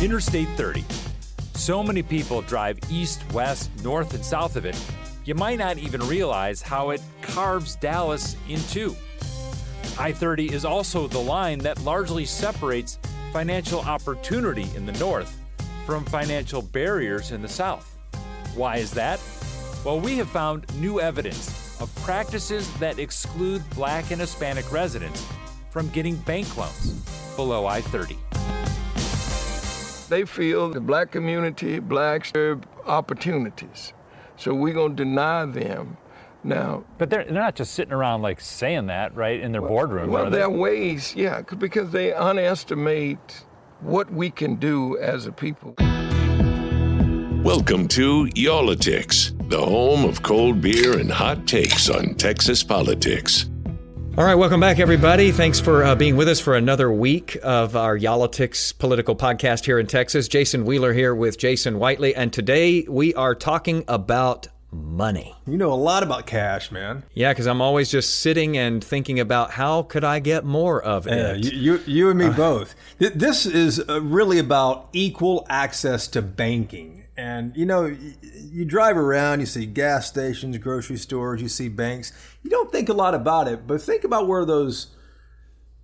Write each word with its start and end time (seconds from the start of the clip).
Interstate 0.00 0.48
30. 0.56 0.82
So 1.52 1.82
many 1.82 2.02
people 2.02 2.40
drive 2.40 2.78
east, 2.88 3.22
west, 3.34 3.70
north, 3.84 4.14
and 4.14 4.24
south 4.24 4.56
of 4.56 4.64
it, 4.64 4.74
you 5.26 5.34
might 5.34 5.58
not 5.58 5.76
even 5.76 6.00
realize 6.08 6.62
how 6.62 6.88
it 6.88 7.02
carves 7.20 7.76
Dallas 7.76 8.34
in 8.48 8.58
two. 8.70 8.96
I 9.98 10.10
30 10.12 10.54
is 10.54 10.64
also 10.64 11.06
the 11.06 11.18
line 11.18 11.58
that 11.58 11.82
largely 11.82 12.24
separates 12.24 12.98
financial 13.30 13.80
opportunity 13.80 14.66
in 14.74 14.86
the 14.86 14.92
north 14.92 15.38
from 15.84 16.06
financial 16.06 16.62
barriers 16.62 17.30
in 17.32 17.42
the 17.42 17.48
south. 17.48 17.98
Why 18.54 18.78
is 18.78 18.92
that? 18.92 19.20
Well, 19.84 20.00
we 20.00 20.16
have 20.16 20.30
found 20.30 20.64
new 20.80 20.98
evidence 20.98 21.78
of 21.78 21.94
practices 21.96 22.72
that 22.78 22.98
exclude 22.98 23.62
black 23.74 24.10
and 24.10 24.20
Hispanic 24.22 24.72
residents 24.72 25.26
from 25.68 25.90
getting 25.90 26.16
bank 26.16 26.56
loans 26.56 26.92
below 27.36 27.66
I 27.66 27.82
30 27.82 28.16
they 30.10 30.24
feel 30.24 30.68
the 30.68 30.80
black 30.80 31.12
community, 31.12 31.78
blacks, 31.78 32.32
have 32.34 32.64
opportunities. 32.84 33.92
So 34.36 34.52
we're 34.52 34.74
going 34.74 34.96
to 34.96 35.04
deny 35.04 35.46
them. 35.46 35.96
Now, 36.42 36.84
but 36.98 37.10
they're, 37.10 37.22
they're 37.22 37.32
not 37.32 37.54
just 37.54 37.74
sitting 37.74 37.92
around 37.92 38.22
like 38.22 38.40
saying 38.40 38.86
that, 38.86 39.14
right, 39.14 39.38
in 39.38 39.52
their 39.52 39.62
well, 39.62 39.70
boardroom. 39.70 40.10
Well, 40.10 40.28
there 40.28 40.44
are 40.44 40.50
ways, 40.50 41.14
yeah, 41.14 41.42
because 41.42 41.92
they 41.92 42.12
underestimate 42.12 43.44
what 43.80 44.12
we 44.12 44.30
can 44.30 44.56
do 44.56 44.98
as 44.98 45.26
a 45.26 45.32
people. 45.32 45.74
Welcome 47.44 47.86
to 47.88 48.28
Y'all-itics, 48.34 49.48
the 49.48 49.60
home 49.60 50.04
of 50.04 50.22
cold 50.22 50.60
beer 50.60 50.98
and 50.98 51.10
hot 51.10 51.46
takes 51.46 51.88
on 51.88 52.14
Texas 52.16 52.64
politics. 52.64 53.48
All 54.18 54.24
right, 54.24 54.34
welcome 54.34 54.58
back, 54.58 54.80
everybody. 54.80 55.30
Thanks 55.30 55.60
for 55.60 55.84
uh, 55.84 55.94
being 55.94 56.16
with 56.16 56.28
us 56.28 56.40
for 56.40 56.56
another 56.56 56.90
week 56.90 57.38
of 57.44 57.76
our 57.76 57.96
Y'all-itics 57.96 58.76
political 58.76 59.14
podcast 59.14 59.64
here 59.64 59.78
in 59.78 59.86
Texas. 59.86 60.26
Jason 60.26 60.64
Wheeler 60.64 60.92
here 60.92 61.14
with 61.14 61.38
Jason 61.38 61.78
Whitely, 61.78 62.14
and 62.14 62.32
today 62.32 62.84
we 62.88 63.14
are 63.14 63.36
talking 63.36 63.84
about 63.86 64.48
money. 64.72 65.34
You 65.46 65.56
know 65.56 65.72
a 65.72 65.74
lot 65.74 66.02
about 66.02 66.26
cash, 66.26 66.72
man. 66.72 67.04
Yeah, 67.14 67.32
because 67.32 67.46
I'm 67.46 67.62
always 67.62 67.88
just 67.88 68.20
sitting 68.20 68.58
and 68.58 68.82
thinking 68.82 69.20
about 69.20 69.52
how 69.52 69.84
could 69.84 70.04
I 70.04 70.18
get 70.18 70.44
more 70.44 70.82
of 70.82 71.06
it. 71.06 71.16
Yeah, 71.16 71.32
you, 71.34 71.58
you, 71.58 71.82
you 71.86 72.10
and 72.10 72.18
me 72.18 72.26
uh, 72.26 72.32
both. 72.32 72.74
This 72.98 73.46
is 73.46 73.82
uh, 73.88 74.02
really 74.02 74.40
about 74.40 74.88
equal 74.92 75.46
access 75.48 76.08
to 76.08 76.20
banking. 76.20 77.04
And 77.16 77.56
you 77.56 77.66
know, 77.66 77.94
you 78.22 78.64
drive 78.64 78.96
around, 78.96 79.40
you 79.40 79.46
see 79.46 79.66
gas 79.66 80.06
stations, 80.06 80.56
grocery 80.58 80.96
stores, 80.96 81.42
you 81.42 81.48
see 81.48 81.68
banks. 81.68 82.12
You 82.42 82.50
don't 82.50 82.72
think 82.72 82.88
a 82.88 82.94
lot 82.94 83.14
about 83.14 83.48
it, 83.48 83.66
but 83.66 83.82
think 83.82 84.04
about 84.04 84.26
where 84.26 84.44
those 84.44 84.94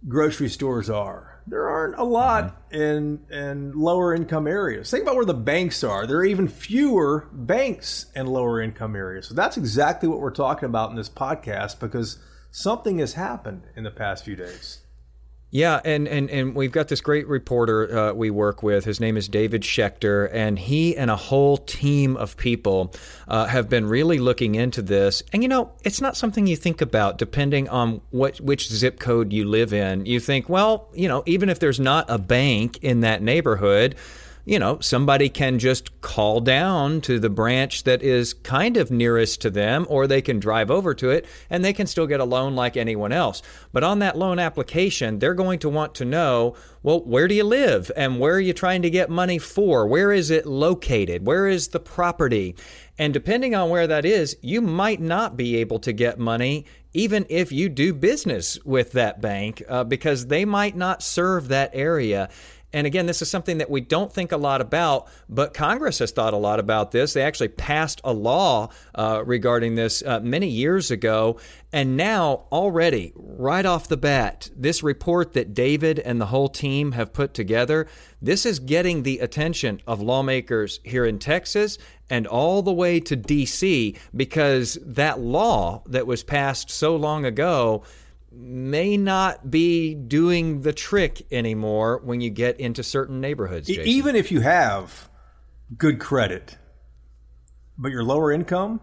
grocery 0.08 0.48
stores 0.48 0.88
are. 0.88 1.42
There 1.46 1.68
aren't 1.68 1.96
a 1.96 2.04
lot 2.04 2.70
mm-hmm. 2.70 2.80
in 2.80 3.20
in 3.30 3.72
lower 3.72 4.14
income 4.14 4.46
areas. 4.46 4.90
Think 4.90 5.02
about 5.02 5.16
where 5.16 5.24
the 5.24 5.34
banks 5.34 5.84
are. 5.84 6.06
There 6.06 6.18
are 6.18 6.24
even 6.24 6.48
fewer 6.48 7.28
banks 7.32 8.06
in 8.14 8.26
lower 8.26 8.60
income 8.60 8.96
areas. 8.96 9.28
So 9.28 9.34
that's 9.34 9.56
exactly 9.56 10.08
what 10.08 10.20
we're 10.20 10.30
talking 10.30 10.66
about 10.66 10.90
in 10.90 10.96
this 10.96 11.08
podcast 11.08 11.78
because 11.78 12.18
something 12.50 12.98
has 12.98 13.14
happened 13.14 13.62
in 13.76 13.84
the 13.84 13.90
past 13.90 14.24
few 14.24 14.36
days. 14.36 14.80
Yeah, 15.50 15.80
and, 15.84 16.08
and, 16.08 16.28
and 16.28 16.54
we've 16.56 16.72
got 16.72 16.88
this 16.88 17.00
great 17.00 17.26
reporter 17.28 17.96
uh, 17.96 18.12
we 18.12 18.30
work 18.30 18.64
with. 18.64 18.84
His 18.84 18.98
name 19.00 19.16
is 19.16 19.28
David 19.28 19.62
Schechter, 19.62 20.28
and 20.32 20.58
he 20.58 20.96
and 20.96 21.10
a 21.10 21.16
whole 21.16 21.56
team 21.56 22.16
of 22.16 22.36
people 22.36 22.92
uh, 23.28 23.46
have 23.46 23.68
been 23.68 23.86
really 23.86 24.18
looking 24.18 24.56
into 24.56 24.82
this. 24.82 25.22
And 25.32 25.42
you 25.42 25.48
know, 25.48 25.72
it's 25.84 26.00
not 26.00 26.16
something 26.16 26.48
you 26.48 26.56
think 26.56 26.80
about 26.80 27.16
depending 27.16 27.68
on 27.68 28.00
what 28.10 28.40
which 28.40 28.68
zip 28.68 28.98
code 28.98 29.32
you 29.32 29.44
live 29.44 29.72
in. 29.72 30.04
You 30.04 30.18
think, 30.18 30.48
well, 30.48 30.88
you 30.92 31.06
know, 31.06 31.22
even 31.26 31.48
if 31.48 31.60
there's 31.60 31.80
not 31.80 32.06
a 32.08 32.18
bank 32.18 32.78
in 32.82 33.00
that 33.00 33.22
neighborhood, 33.22 33.94
you 34.46 34.60
know, 34.60 34.78
somebody 34.78 35.28
can 35.28 35.58
just 35.58 36.00
call 36.00 36.40
down 36.40 37.00
to 37.00 37.18
the 37.18 37.28
branch 37.28 37.82
that 37.82 38.00
is 38.00 38.32
kind 38.32 38.76
of 38.76 38.92
nearest 38.92 39.40
to 39.42 39.50
them, 39.50 39.84
or 39.88 40.06
they 40.06 40.22
can 40.22 40.38
drive 40.38 40.70
over 40.70 40.94
to 40.94 41.10
it 41.10 41.26
and 41.50 41.64
they 41.64 41.72
can 41.72 41.88
still 41.88 42.06
get 42.06 42.20
a 42.20 42.24
loan 42.24 42.54
like 42.54 42.76
anyone 42.76 43.10
else. 43.10 43.42
But 43.72 43.82
on 43.82 43.98
that 43.98 44.16
loan 44.16 44.38
application, 44.38 45.18
they're 45.18 45.34
going 45.34 45.58
to 45.58 45.68
want 45.68 45.96
to 45.96 46.04
know 46.04 46.54
well, 46.84 47.00
where 47.00 47.26
do 47.26 47.34
you 47.34 47.42
live 47.42 47.90
and 47.96 48.20
where 48.20 48.34
are 48.34 48.40
you 48.40 48.52
trying 48.52 48.82
to 48.82 48.90
get 48.90 49.10
money 49.10 49.38
for? 49.38 49.88
Where 49.88 50.12
is 50.12 50.30
it 50.30 50.46
located? 50.46 51.26
Where 51.26 51.48
is 51.48 51.68
the 51.68 51.80
property? 51.80 52.54
And 52.96 53.12
depending 53.12 53.56
on 53.56 53.70
where 53.70 53.88
that 53.88 54.04
is, 54.04 54.36
you 54.40 54.60
might 54.60 55.00
not 55.00 55.36
be 55.36 55.56
able 55.56 55.80
to 55.80 55.92
get 55.92 56.20
money 56.20 56.64
even 56.96 57.26
if 57.28 57.52
you 57.52 57.68
do 57.68 57.92
business 57.92 58.58
with 58.64 58.92
that 58.92 59.20
bank 59.20 59.62
uh, 59.68 59.84
because 59.84 60.28
they 60.28 60.46
might 60.46 60.74
not 60.74 61.02
serve 61.02 61.48
that 61.48 61.70
area. 61.74 62.30
And 62.72 62.86
again, 62.86 63.06
this 63.06 63.22
is 63.22 63.30
something 63.30 63.58
that 63.58 63.70
we 63.70 63.80
don't 63.80 64.12
think 64.12 64.32
a 64.32 64.36
lot 64.36 64.60
about, 64.60 65.08
but 65.28 65.54
Congress 65.54 66.00
has 66.00 66.10
thought 66.10 66.34
a 66.34 66.38
lot 66.38 66.58
about 66.58 66.90
this. 66.90 67.12
They 67.12 67.22
actually 67.22 67.48
passed 67.48 68.00
a 68.04 68.12
law 68.12 68.70
uh, 68.94 69.22
regarding 69.24 69.76
this 69.76 70.02
uh, 70.02 70.20
many 70.20 70.48
years 70.48 70.90
ago. 70.90 71.38
And 71.72 71.96
now, 71.96 72.46
already, 72.50 73.12
right 73.14 73.64
off 73.64 73.88
the 73.88 73.96
bat, 73.96 74.50
this 74.56 74.82
report 74.82 75.32
that 75.34 75.54
David 75.54 75.98
and 75.98 76.20
the 76.20 76.26
whole 76.26 76.48
team 76.48 76.92
have 76.92 77.12
put 77.12 77.34
together, 77.34 77.86
this 78.20 78.44
is 78.44 78.58
getting 78.58 79.02
the 79.02 79.18
attention 79.18 79.80
of 79.86 80.00
lawmakers 80.00 80.80
here 80.84 81.04
in 81.04 81.18
Texas 81.18 81.78
and 82.08 82.26
all 82.26 82.62
the 82.62 82.72
way 82.72 83.00
to 83.00 83.16
D.C. 83.16 83.96
because 84.14 84.78
that 84.82 85.20
law 85.20 85.82
that 85.86 86.06
was 86.06 86.22
passed 86.22 86.70
so 86.70 86.96
long 86.96 87.24
ago 87.24 87.84
may 88.36 88.96
not 88.96 89.50
be 89.50 89.94
doing 89.94 90.62
the 90.62 90.72
trick 90.72 91.26
anymore 91.30 92.00
when 92.04 92.20
you 92.20 92.30
get 92.30 92.60
into 92.60 92.82
certain 92.82 93.20
neighborhoods. 93.20 93.66
Jason. 93.66 93.86
Even 93.86 94.16
if 94.16 94.30
you 94.30 94.40
have 94.40 95.08
good 95.76 95.98
credit, 95.98 96.58
but 97.78 97.90
you're 97.90 98.04
lower 98.04 98.30
income, 98.30 98.80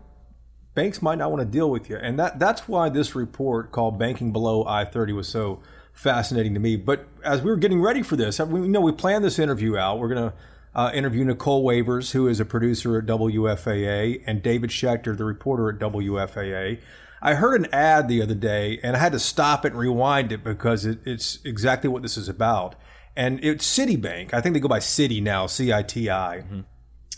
banks 0.73 1.01
might 1.01 1.17
not 1.17 1.31
want 1.31 1.41
to 1.41 1.45
deal 1.45 1.69
with 1.69 1.89
you. 1.89 1.97
And 1.97 2.19
that 2.19 2.39
that's 2.39 2.67
why 2.67 2.89
this 2.89 3.15
report 3.15 3.71
called 3.71 3.99
Banking 3.99 4.31
Below 4.31 4.65
I 4.65 4.85
30 4.85 5.13
was 5.13 5.27
so 5.27 5.61
fascinating 5.93 6.53
to 6.55 6.59
me. 6.59 6.75
But 6.75 7.07
as 7.23 7.41
we 7.41 7.51
were 7.51 7.57
getting 7.57 7.81
ready 7.81 8.01
for 8.01 8.15
this, 8.15 8.39
we 8.39 8.61
you 8.61 8.67
know 8.67 8.81
we 8.81 8.91
planned 8.91 9.23
this 9.23 9.39
interview 9.39 9.77
out. 9.77 9.99
We're 9.99 10.13
going 10.13 10.29
to 10.29 10.33
uh, 10.75 10.91
interview 10.93 11.23
Nicole 11.23 11.63
Wavers, 11.63 12.11
who 12.11 12.27
is 12.27 12.39
a 12.39 12.45
producer 12.45 12.97
at 12.97 13.05
WFAA, 13.05 14.23
and 14.25 14.41
David 14.41 14.71
Schechter, 14.71 15.15
the 15.15 15.23
reporter 15.23 15.69
at 15.69 15.77
WFAA. 15.77 16.79
I 17.23 17.35
heard 17.35 17.61
an 17.61 17.73
ad 17.73 18.09
the 18.09 18.21
other 18.21 18.35
day 18.35 18.81
and 18.83 18.97
I 18.97 18.99
had 18.99 19.13
to 19.13 19.19
stop 19.19 19.63
it 19.63 19.71
and 19.71 19.79
rewind 19.79 20.33
it 20.33 20.43
because 20.43 20.85
it, 20.85 20.99
it's 21.05 21.39
exactly 21.45 21.89
what 21.89 22.01
this 22.01 22.17
is 22.17 22.27
about. 22.27 22.75
And 23.15 23.43
it's 23.43 23.65
Citibank. 23.65 24.33
I 24.33 24.41
think 24.41 24.53
they 24.53 24.59
go 24.59 24.67
by 24.67 24.79
Citi 24.79 25.23
now, 25.23 25.47
C 25.47 25.71
I 25.71 25.83
T 25.83 26.09
I. 26.09 26.43
Mm-hmm. 26.43 26.61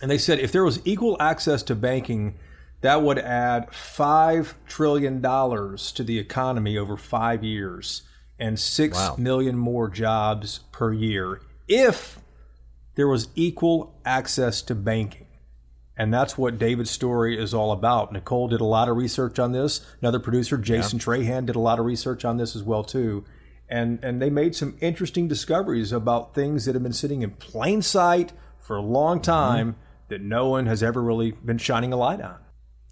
And 0.04 0.12
they 0.12 0.20
said 0.20 0.38
if 0.40 0.52
there 0.52 0.64
was 0.64 0.80
equal 0.86 1.18
access 1.20 1.64
to 1.64 1.76
banking, 1.76 2.36
that 2.82 3.02
would 3.02 3.18
add 3.18 3.70
$5 3.72 4.54
trillion 4.68 5.22
to 5.24 6.04
the 6.04 6.20
economy 6.20 6.78
over 6.78 6.98
five 6.98 7.44
years 7.44 8.04
and 8.38 8.60
six 8.60 8.96
wow. 8.96 9.16
million 9.18 9.58
more 9.58 9.90
jobs 9.90 10.60
per 10.72 10.94
year 10.94 11.42
if 11.68 12.20
there 12.94 13.08
was 13.08 13.30
equal 13.34 14.00
access 14.06 14.62
to 14.62 14.76
banking. 14.76 15.25
And 15.98 16.14
that's 16.14 16.38
what 16.38 16.58
David's 16.58 16.92
story 16.92 17.42
is 17.42 17.54
all 17.54 17.72
about. 17.72 18.12
Nicole 18.12 18.48
did 18.48 18.62
a 18.62 18.66
lot 18.66 18.90
of 18.90 18.98
research 18.98 19.40
on 19.40 19.54
this. 19.54 19.86
Another 20.02 20.20
producer, 20.20 20.58
Jason 20.58 21.00
yeah. 21.00 21.06
Trahan, 21.06 21.46
did 21.46 21.56
a 21.56 21.60
lot 21.60 21.80
of 21.80 21.86
research 21.86 22.26
on 22.26 22.38
this 22.38 22.56
as 22.56 22.64
well 22.64 22.84
too. 22.84 23.24
And 23.70 24.00
and 24.04 24.22
they 24.22 24.30
made 24.30 24.56
some 24.56 24.78
interesting 24.82 25.28
discoveries 25.28 25.92
about 25.92 26.36
things 26.36 26.66
that 26.66 26.76
have 26.76 26.84
been 26.84 26.94
sitting 26.94 27.22
in 27.22 27.32
plain 27.32 27.82
sight 27.82 28.34
for 28.60 28.76
a 28.76 28.82
long 28.82 29.18
mm-hmm. 29.18 29.32
time 29.32 29.72
mm-hmm. 29.72 29.80
that 30.10 30.22
no 30.22 30.50
one 30.50 30.66
has 30.66 30.84
ever 30.84 31.02
really 31.02 31.32
been 31.32 31.58
shining 31.58 31.94
a 31.94 31.98
light 31.98 32.22
on. 32.22 32.38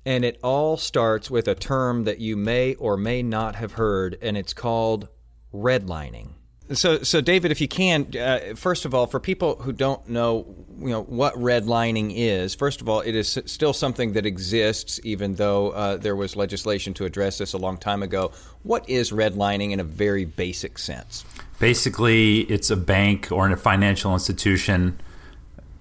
And 0.05 0.25
it 0.25 0.39
all 0.43 0.75
starts 0.77 1.29
with 1.31 1.47
a 1.47 1.55
term 1.55 2.03
that 2.03 2.19
you 2.19 2.35
may 2.35 2.75
or 2.75 2.97
may 2.97 3.23
not 3.23 3.55
have 3.55 3.73
heard, 3.73 4.17
and 4.21 4.37
it's 4.37 4.53
called 4.53 5.07
redlining. 5.53 6.31
So, 6.73 7.03
so 7.03 7.21
David, 7.21 7.51
if 7.51 7.61
you 7.61 7.67
can, 7.67 8.15
uh, 8.17 8.53
first 8.55 8.85
of 8.85 8.93
all, 8.93 9.07
for 9.07 9.19
people 9.19 9.55
who 9.57 9.71
don't 9.71 10.07
know, 10.07 10.45
you 10.79 10.89
know 10.89 11.03
what 11.03 11.33
redlining 11.35 12.13
is. 12.15 12.55
First 12.55 12.81
of 12.81 12.89
all, 12.89 13.01
it 13.01 13.15
is 13.15 13.39
still 13.45 13.73
something 13.73 14.13
that 14.13 14.25
exists, 14.25 14.99
even 15.03 15.35
though 15.35 15.71
uh, 15.71 15.97
there 15.97 16.15
was 16.15 16.35
legislation 16.35 16.93
to 16.95 17.05
address 17.05 17.37
this 17.37 17.53
a 17.53 17.57
long 17.57 17.77
time 17.77 18.03
ago. 18.03 18.31
What 18.63 18.87
is 18.89 19.11
redlining 19.11 19.71
in 19.71 19.79
a 19.79 19.83
very 19.83 20.25
basic 20.25 20.77
sense? 20.77 21.25
Basically, 21.59 22.41
it's 22.41 22.69
a 22.69 22.77
bank 22.77 23.31
or 23.31 23.49
a 23.49 23.57
financial 23.57 24.13
institution 24.13 24.99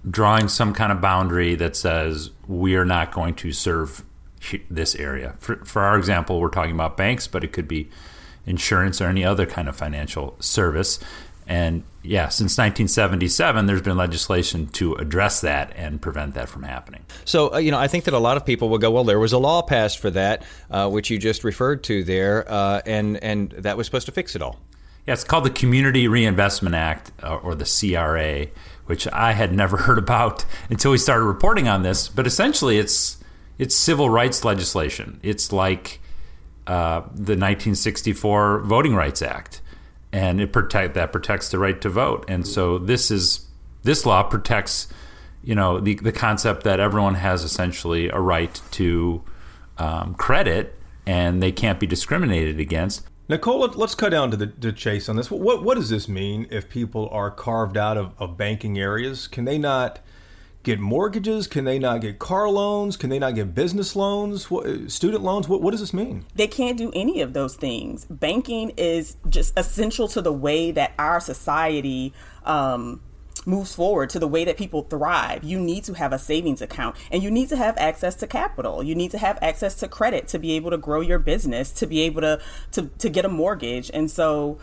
drawing 0.09 0.47
some 0.47 0.73
kind 0.73 0.91
of 0.91 1.01
boundary 1.01 1.55
that 1.55 1.75
says 1.75 2.31
we 2.47 2.75
are 2.75 2.85
not 2.85 3.11
going 3.11 3.35
to 3.35 3.51
serve 3.51 4.03
this 4.69 4.95
area. 4.95 5.35
For, 5.39 5.57
for 5.65 5.81
our 5.81 5.97
example, 5.97 6.39
we're 6.39 6.49
talking 6.49 6.73
about 6.73 6.97
banks, 6.97 7.27
but 7.27 7.43
it 7.43 7.53
could 7.53 7.67
be 7.67 7.89
insurance 8.45 9.01
or 9.01 9.07
any 9.07 9.23
other 9.23 9.45
kind 9.45 9.67
of 9.67 9.75
financial 9.75 10.35
service. 10.39 10.99
And 11.47 11.83
yeah, 12.03 12.29
since 12.29 12.57
1977, 12.57 13.65
there's 13.65 13.81
been 13.81 13.97
legislation 13.97 14.67
to 14.67 14.95
address 14.95 15.41
that 15.41 15.73
and 15.75 16.01
prevent 16.01 16.35
that 16.35 16.49
from 16.49 16.63
happening. 16.63 17.05
So, 17.25 17.53
uh, 17.53 17.57
you 17.57 17.71
know, 17.71 17.79
I 17.79 17.87
think 17.87 18.05
that 18.05 18.13
a 18.13 18.19
lot 18.19 18.37
of 18.37 18.45
people 18.45 18.69
will 18.69 18.77
go, 18.77 18.91
well, 18.91 19.03
there 19.03 19.19
was 19.19 19.33
a 19.33 19.37
law 19.37 19.61
passed 19.61 19.99
for 19.99 20.09
that, 20.11 20.43
uh, 20.69 20.89
which 20.89 21.09
you 21.09 21.17
just 21.17 21.43
referred 21.43 21.83
to 21.85 22.03
there, 22.03 22.49
uh, 22.49 22.81
and, 22.85 23.21
and 23.23 23.51
that 23.51 23.77
was 23.77 23.87
supposed 23.87 24.05
to 24.05 24.11
fix 24.11 24.35
it 24.35 24.41
all. 24.41 24.59
Yeah, 25.05 25.13
it's 25.13 25.25
called 25.25 25.43
the 25.43 25.49
Community 25.49 26.07
Reinvestment 26.07 26.75
Act, 26.75 27.11
uh, 27.21 27.35
or 27.35 27.55
the 27.55 27.65
CRA, 27.65 28.47
which 28.85 29.07
I 29.09 29.33
had 29.33 29.53
never 29.53 29.77
heard 29.85 29.97
about 29.97 30.45
until 30.69 30.91
we 30.91 30.97
started 30.97 31.25
reporting 31.25 31.67
on 31.67 31.83
this. 31.83 32.07
But 32.07 32.25
essentially, 32.25 32.77
it's 32.77 33.17
it's 33.57 33.75
civil 33.75 34.09
rights 34.09 34.43
legislation. 34.45 35.19
It's 35.21 35.51
like 35.51 35.99
uh, 36.67 37.01
the 37.13 37.35
1964 37.35 38.59
Voting 38.61 38.95
Rights 38.95 39.21
Act, 39.21 39.61
and 40.11 40.39
it 40.39 40.53
protect 40.53 40.93
that 40.93 41.11
protects 41.11 41.49
the 41.49 41.59
right 41.59 41.79
to 41.81 41.89
vote. 41.89 42.25
And 42.27 42.47
so 42.47 42.77
this 42.77 43.11
is 43.11 43.47
this 43.83 44.05
law 44.05 44.23
protects, 44.23 44.87
you 45.43 45.55
know, 45.55 45.79
the 45.79 45.95
the 45.95 46.11
concept 46.11 46.63
that 46.63 46.79
everyone 46.79 47.15
has 47.15 47.43
essentially 47.43 48.09
a 48.09 48.19
right 48.19 48.61
to 48.71 49.23
um, 49.77 50.15
credit, 50.15 50.75
and 51.05 51.43
they 51.43 51.51
can't 51.51 51.79
be 51.79 51.87
discriminated 51.87 52.59
against. 52.59 53.07
Nicole, 53.29 53.59
let's 53.59 53.95
cut 53.95 54.09
down 54.09 54.31
to 54.31 54.37
the 54.37 54.47
to 54.47 54.71
chase 54.71 55.07
on 55.09 55.15
this. 55.15 55.31
What 55.31 55.63
what 55.63 55.75
does 55.75 55.89
this 55.89 56.07
mean 56.07 56.47
if 56.49 56.69
people 56.69 57.09
are 57.09 57.31
carved 57.31 57.77
out 57.77 57.97
of, 57.97 58.13
of 58.19 58.37
banking 58.37 58.77
areas? 58.77 59.27
Can 59.27 59.45
they 59.45 59.57
not? 59.57 59.99
Get 60.63 60.79
mortgages? 60.79 61.45
Can 61.45 61.65
they 61.65 61.77
not 61.77 62.01
get 62.01 62.19
car 62.19 62.49
loans? 62.49 62.97
Can 62.97 63.09
they 63.09 63.19
not 63.19 63.35
get 63.35 63.53
business 63.53 63.95
loans? 63.95 64.49
What, 64.49 64.89
student 64.89 65.23
loans? 65.23 65.47
What, 65.47 65.61
what 65.61 65.71
does 65.71 65.81
this 65.81 65.93
mean? 65.93 66.25
They 66.35 66.47
can't 66.47 66.77
do 66.77 66.91
any 66.95 67.21
of 67.21 67.33
those 67.33 67.55
things. 67.55 68.05
Banking 68.05 68.71
is 68.77 69.17
just 69.29 69.57
essential 69.57 70.07
to 70.09 70.21
the 70.21 70.33
way 70.33 70.71
that 70.71 70.93
our 70.97 71.19
society 71.19 72.13
um, 72.45 73.01
moves 73.45 73.75
forward, 73.75 74.09
to 74.11 74.19
the 74.19 74.27
way 74.27 74.45
that 74.45 74.57
people 74.57 74.83
thrive. 74.83 75.43
You 75.43 75.59
need 75.59 75.83
to 75.85 75.93
have 75.93 76.13
a 76.13 76.19
savings 76.19 76.61
account 76.61 76.95
and 77.11 77.21
you 77.21 77.29
need 77.29 77.49
to 77.49 77.57
have 77.57 77.77
access 77.77 78.15
to 78.15 78.27
capital. 78.27 78.81
You 78.81 78.95
need 78.95 79.11
to 79.11 79.17
have 79.17 79.37
access 79.41 79.75
to 79.75 79.87
credit 79.87 80.27
to 80.29 80.39
be 80.39 80.53
able 80.53 80.71
to 80.71 80.77
grow 80.77 81.01
your 81.01 81.19
business, 81.19 81.71
to 81.73 81.87
be 81.87 82.01
able 82.01 82.21
to, 82.21 82.39
to, 82.71 82.89
to 82.99 83.09
get 83.09 83.25
a 83.25 83.29
mortgage. 83.29 83.91
And 83.93 84.09
so, 84.09 84.59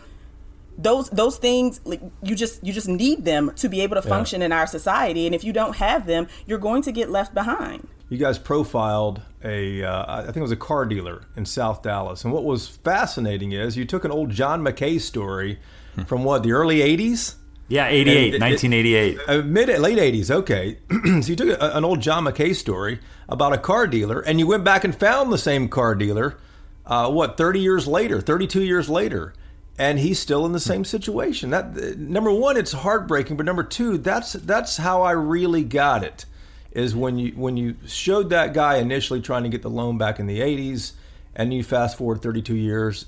those 0.77 1.09
those 1.09 1.37
things 1.37 1.81
like 1.83 2.01
you 2.23 2.35
just 2.35 2.63
you 2.65 2.73
just 2.73 2.87
need 2.87 3.25
them 3.25 3.51
to 3.55 3.69
be 3.69 3.81
able 3.81 3.95
to 3.95 4.01
function 4.01 4.41
yeah. 4.41 4.47
in 4.47 4.51
our 4.51 4.67
society. 4.67 5.25
And 5.25 5.35
if 5.35 5.43
you 5.43 5.53
don't 5.53 5.77
have 5.77 6.05
them 6.05 6.27
you're 6.45 6.59
going 6.59 6.81
to 6.83 6.91
get 6.91 7.09
left 7.09 7.33
behind. 7.33 7.87
You 8.09 8.17
guys 8.17 8.37
profiled 8.37 9.21
a 9.43 9.83
uh, 9.83 10.19
I 10.19 10.23
think 10.23 10.37
it 10.37 10.41
was 10.41 10.51
a 10.51 10.57
car 10.57 10.85
dealer 10.85 11.23
in 11.35 11.45
South 11.45 11.81
Dallas. 11.81 12.23
And 12.23 12.33
what 12.33 12.43
was 12.43 12.67
fascinating 12.67 13.51
is 13.51 13.77
you 13.77 13.85
took 13.85 14.03
an 14.03 14.11
old 14.11 14.31
John 14.31 14.61
McCaa 14.61 14.99
story 14.99 15.59
hmm. 15.95 16.03
from 16.03 16.23
what 16.23 16.43
the 16.43 16.51
early 16.51 16.79
80s 16.79 17.35
yeah 17.67 17.87
88 17.87 18.33
it, 18.35 18.41
1988 18.41 19.19
uh, 19.27 19.41
mid 19.43 19.69
late 19.79 19.97
80s 19.97 20.31
okay. 20.31 20.77
So 21.21 21.29
you 21.29 21.35
took 21.35 21.61
a, 21.61 21.77
an 21.77 21.85
old 21.85 22.01
John 22.01 22.25
McCaa 22.25 22.55
story 22.55 22.99
about 23.29 23.53
a 23.53 23.57
car 23.57 23.87
dealer 23.87 24.19
and 24.19 24.39
you 24.39 24.47
went 24.47 24.63
back 24.63 24.83
and 24.83 24.93
found 24.93 25.31
the 25.31 25.37
same 25.37 25.69
car 25.69 25.95
dealer 25.95 26.37
uh, 26.85 27.09
what 27.09 27.37
30 27.37 27.59
years 27.61 27.87
later 27.87 28.19
32 28.19 28.63
years 28.63 28.89
later 28.89 29.33
and 29.81 29.97
he's 29.97 30.19
still 30.19 30.45
in 30.45 30.51
the 30.51 30.59
same 30.59 30.85
situation. 30.85 31.49
That 31.49 31.97
number 31.97 32.31
one, 32.31 32.55
it's 32.55 32.71
heartbreaking, 32.71 33.35
but 33.35 33.47
number 33.47 33.63
two, 33.63 33.97
that's 33.97 34.33
that's 34.33 34.77
how 34.77 35.01
I 35.01 35.13
really 35.13 35.63
got 35.63 36.03
it. 36.03 36.25
Is 36.71 36.95
when 36.95 37.17
you 37.17 37.31
when 37.31 37.57
you 37.57 37.75
showed 37.87 38.29
that 38.29 38.53
guy 38.53 38.75
initially 38.75 39.21
trying 39.21 39.41
to 39.41 39.49
get 39.49 39.63
the 39.63 39.71
loan 39.71 39.97
back 39.97 40.19
in 40.19 40.27
the 40.27 40.39
'80s, 40.39 40.91
and 41.35 41.51
you 41.51 41.63
fast 41.63 41.97
forward 41.97 42.21
32 42.21 42.55
years, 42.55 43.07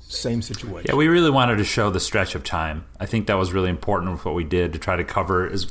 same 0.00 0.40
situation. 0.40 0.86
Yeah, 0.88 0.96
we 0.96 1.08
really 1.08 1.28
wanted 1.28 1.56
to 1.56 1.64
show 1.64 1.90
the 1.90 2.00
stretch 2.00 2.34
of 2.34 2.42
time. 2.42 2.86
I 2.98 3.04
think 3.04 3.26
that 3.26 3.34
was 3.34 3.52
really 3.52 3.68
important 3.68 4.12
with 4.12 4.24
what 4.24 4.34
we 4.34 4.44
did 4.44 4.72
to 4.72 4.78
try 4.78 4.96
to 4.96 5.04
cover 5.04 5.46
is 5.46 5.66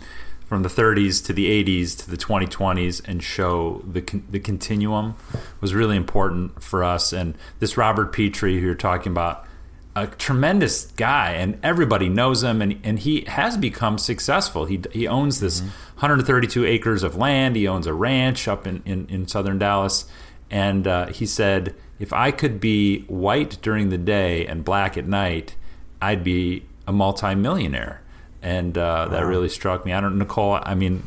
from 0.46 0.62
the 0.62 0.70
30s 0.70 1.26
to 1.26 1.34
the 1.34 1.48
80s 1.64 1.98
to 2.04 2.12
the 2.12 2.18
2020s 2.18 3.02
and 3.08 3.24
show 3.24 3.82
the 3.92 4.02
the 4.30 4.40
continuum 4.40 5.16
was 5.62 5.74
really 5.74 5.96
important 5.98 6.62
for 6.62 6.84
us. 6.84 7.12
And 7.12 7.36
this 7.58 7.76
Robert 7.76 8.14
Petrie 8.14 8.60
who 8.60 8.68
you're 8.68 8.76
talking 8.76 9.12
about 9.12 9.48
a 9.96 10.08
tremendous 10.08 10.86
guy, 10.92 11.32
and 11.32 11.60
everybody 11.62 12.10
knows 12.10 12.44
him, 12.44 12.62
and, 12.62 12.80
and 12.84 13.00
he 13.00 13.22
has 13.28 13.58
become 13.58 13.98
successful. 13.98 14.66
He, 14.66 14.82
he 14.92 15.08
owns 15.08 15.40
this 15.40 15.60
mm-hmm. 15.60 15.68
132 15.96 16.66
acres 16.66 17.04
of 17.04 17.16
land. 17.16 17.56
He 17.56 17.68
owns 17.68 17.86
a 17.86 17.94
ranch 17.94 18.48
up 18.48 18.66
in, 18.66 18.82
in, 18.86 19.08
in 19.08 19.28
southern 19.28 19.60
Dallas. 19.60 20.06
And 20.50 20.88
uh, 20.88 21.08
he 21.08 21.26
said, 21.26 21.76
if 22.00 22.12
I 22.12 22.32
could 22.32 22.60
be 22.60 23.02
white 23.04 23.60
during 23.62 23.90
the 23.90 23.98
day 23.98 24.46
and 24.46 24.66
black 24.66 24.98
at 24.98 25.08
night, 25.08 25.56
I'd 26.02 26.24
be 26.24 26.66
a 26.88 26.92
multimillionaire. 26.92 28.02
And 28.42 28.78
uh, 28.78 28.82
wow. 28.82 29.08
that 29.08 29.26
really 29.26 29.50
struck 29.50 29.86
me. 29.86 29.94
I 29.94 30.02
don't, 30.02 30.18
Nicole, 30.18 30.60
I 30.62 30.76
mean, 30.76 31.04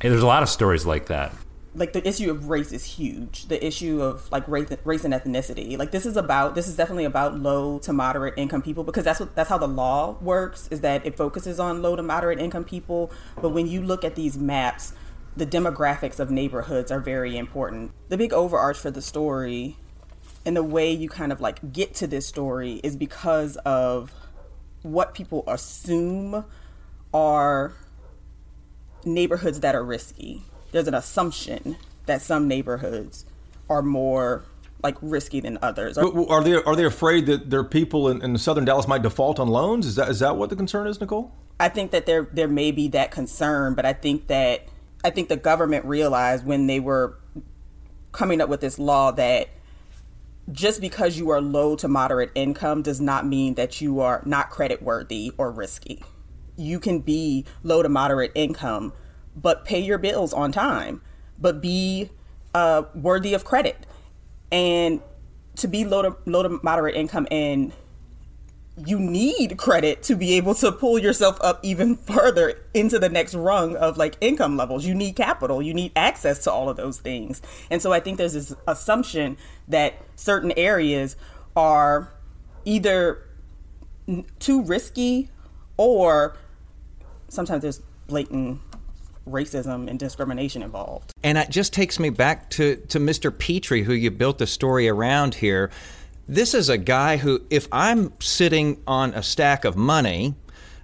there's 0.00 0.22
a 0.22 0.26
lot 0.26 0.42
of 0.42 0.48
stories 0.48 0.84
like 0.86 1.06
that 1.06 1.32
like 1.74 1.94
the 1.94 2.06
issue 2.06 2.30
of 2.30 2.48
race 2.48 2.70
is 2.72 2.84
huge. 2.84 3.46
The 3.46 3.64
issue 3.64 4.02
of 4.02 4.30
like 4.30 4.46
race, 4.46 4.68
race 4.84 5.04
and 5.04 5.14
ethnicity. 5.14 5.78
Like 5.78 5.90
this 5.90 6.04
is 6.04 6.16
about 6.16 6.54
this 6.54 6.68
is 6.68 6.76
definitely 6.76 7.04
about 7.04 7.38
low 7.38 7.78
to 7.80 7.92
moderate 7.92 8.34
income 8.36 8.62
people 8.62 8.84
because 8.84 9.04
that's 9.04 9.20
what 9.20 9.34
that's 9.34 9.48
how 9.48 9.58
the 9.58 9.68
law 9.68 10.16
works. 10.20 10.68
Is 10.70 10.80
that 10.80 11.06
it 11.06 11.16
focuses 11.16 11.58
on 11.58 11.80
low 11.80 11.96
to 11.96 12.02
moderate 12.02 12.38
income 12.38 12.64
people. 12.64 13.10
But 13.40 13.50
when 13.50 13.66
you 13.66 13.82
look 13.82 14.04
at 14.04 14.16
these 14.16 14.36
maps, 14.36 14.92
the 15.34 15.46
demographics 15.46 16.20
of 16.20 16.30
neighborhoods 16.30 16.92
are 16.92 17.00
very 17.00 17.38
important. 17.38 17.92
The 18.10 18.18
big 18.18 18.34
overarch 18.34 18.76
for 18.76 18.90
the 18.90 19.02
story, 19.02 19.78
and 20.44 20.54
the 20.54 20.62
way 20.62 20.92
you 20.92 21.08
kind 21.08 21.32
of 21.32 21.40
like 21.40 21.72
get 21.72 21.94
to 21.96 22.06
this 22.06 22.26
story 22.26 22.80
is 22.84 22.96
because 22.96 23.56
of 23.58 24.12
what 24.82 25.14
people 25.14 25.44
assume 25.46 26.44
are 27.14 27.72
neighborhoods 29.04 29.60
that 29.60 29.74
are 29.74 29.84
risky 29.84 30.44
there's 30.72 30.88
an 30.88 30.94
assumption 30.94 31.76
that 32.06 32.20
some 32.20 32.48
neighborhoods 32.48 33.24
are 33.70 33.82
more 33.82 34.44
like 34.82 34.96
risky 35.00 35.38
than 35.38 35.58
others. 35.62 35.96
Are 35.96 36.42
they 36.42 36.54
are 36.54 36.74
they 36.74 36.84
afraid 36.84 37.26
that 37.26 37.50
their 37.50 37.62
people 37.62 38.08
in, 38.08 38.20
in 38.22 38.36
southern 38.36 38.64
Dallas 38.64 38.88
might 38.88 39.02
default 39.02 39.38
on 39.38 39.48
loans? 39.48 39.86
Is 39.86 39.94
that 39.94 40.08
is 40.08 40.18
that 40.18 40.36
what 40.36 40.50
the 40.50 40.56
concern 40.56 40.88
is, 40.88 41.00
Nicole? 41.00 41.32
I 41.60 41.68
think 41.68 41.92
that 41.92 42.06
there 42.06 42.28
there 42.32 42.48
may 42.48 42.72
be 42.72 42.88
that 42.88 43.12
concern, 43.12 43.74
but 43.74 43.86
I 43.86 43.92
think 43.92 44.26
that 44.26 44.66
I 45.04 45.10
think 45.10 45.28
the 45.28 45.36
government 45.36 45.84
realized 45.84 46.44
when 46.44 46.66
they 46.66 46.80
were 46.80 47.18
coming 48.10 48.40
up 48.40 48.48
with 48.48 48.60
this 48.60 48.78
law 48.78 49.12
that 49.12 49.48
just 50.50 50.80
because 50.80 51.16
you 51.16 51.30
are 51.30 51.40
low 51.40 51.76
to 51.76 51.86
moderate 51.86 52.30
income 52.34 52.82
does 52.82 53.00
not 53.00 53.24
mean 53.24 53.54
that 53.54 53.80
you 53.80 54.00
are 54.00 54.22
not 54.26 54.50
credit 54.50 54.82
worthy 54.82 55.32
or 55.38 55.50
risky. 55.52 56.02
You 56.56 56.80
can 56.80 56.98
be 56.98 57.46
low 57.62 57.82
to 57.82 57.88
moderate 57.88 58.32
income 58.34 58.92
but 59.36 59.64
pay 59.64 59.80
your 59.80 59.98
bills 59.98 60.32
on 60.32 60.52
time, 60.52 61.02
but 61.38 61.60
be 61.60 62.10
uh, 62.54 62.82
worthy 62.94 63.34
of 63.34 63.44
credit. 63.44 63.86
And 64.50 65.00
to 65.56 65.68
be 65.68 65.84
low 65.84 66.02
to 66.02 66.16
low 66.26 66.42
to 66.42 66.60
moderate 66.62 66.94
income 66.94 67.26
and 67.30 67.72
you 68.86 68.98
need 68.98 69.58
credit 69.58 70.02
to 70.02 70.16
be 70.16 70.32
able 70.34 70.54
to 70.54 70.72
pull 70.72 70.98
yourself 70.98 71.38
up 71.42 71.60
even 71.62 71.96
further 72.08 72.58
into 72.72 72.98
the 72.98 73.08
next 73.08 73.34
rung 73.34 73.76
of 73.76 73.98
like 73.98 74.16
income 74.20 74.56
levels. 74.56 74.86
You 74.86 74.94
need 74.94 75.14
capital, 75.14 75.60
you 75.62 75.74
need 75.74 75.92
access 75.94 76.42
to 76.44 76.52
all 76.52 76.68
of 76.68 76.76
those 76.76 76.98
things. 76.98 77.42
And 77.70 77.82
so 77.82 77.92
I 77.92 78.00
think 78.00 78.18
there's 78.18 78.32
this 78.32 78.54
assumption 78.66 79.36
that 79.68 79.94
certain 80.16 80.52
areas 80.56 81.16
are 81.54 82.12
either 82.64 83.26
too 84.38 84.62
risky 84.62 85.30
or 85.76 86.36
sometimes 87.28 87.62
there's 87.62 87.80
blatant 88.06 88.60
racism 89.28 89.88
and 89.88 89.98
discrimination 89.98 90.62
involved. 90.62 91.12
And 91.22 91.38
it 91.38 91.50
just 91.50 91.72
takes 91.72 91.98
me 91.98 92.10
back 92.10 92.50
to, 92.50 92.76
to 92.88 92.98
Mr. 92.98 93.36
Petrie, 93.36 93.82
who 93.82 93.92
you 93.92 94.10
built 94.10 94.38
the 94.38 94.46
story 94.46 94.88
around 94.88 95.36
here. 95.36 95.70
This 96.28 96.54
is 96.54 96.68
a 96.68 96.78
guy 96.78 97.16
who, 97.18 97.42
if 97.50 97.68
I'm 97.72 98.12
sitting 98.20 98.82
on 98.86 99.14
a 99.14 99.22
stack 99.22 99.64
of 99.64 99.76
money 99.76 100.34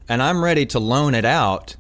and 0.09 0.23
I'm 0.23 0.43
ready 0.43 0.67
to 0.67 0.79
loan 0.79 1.15
it 1.15 1.25
out, 1.25 1.77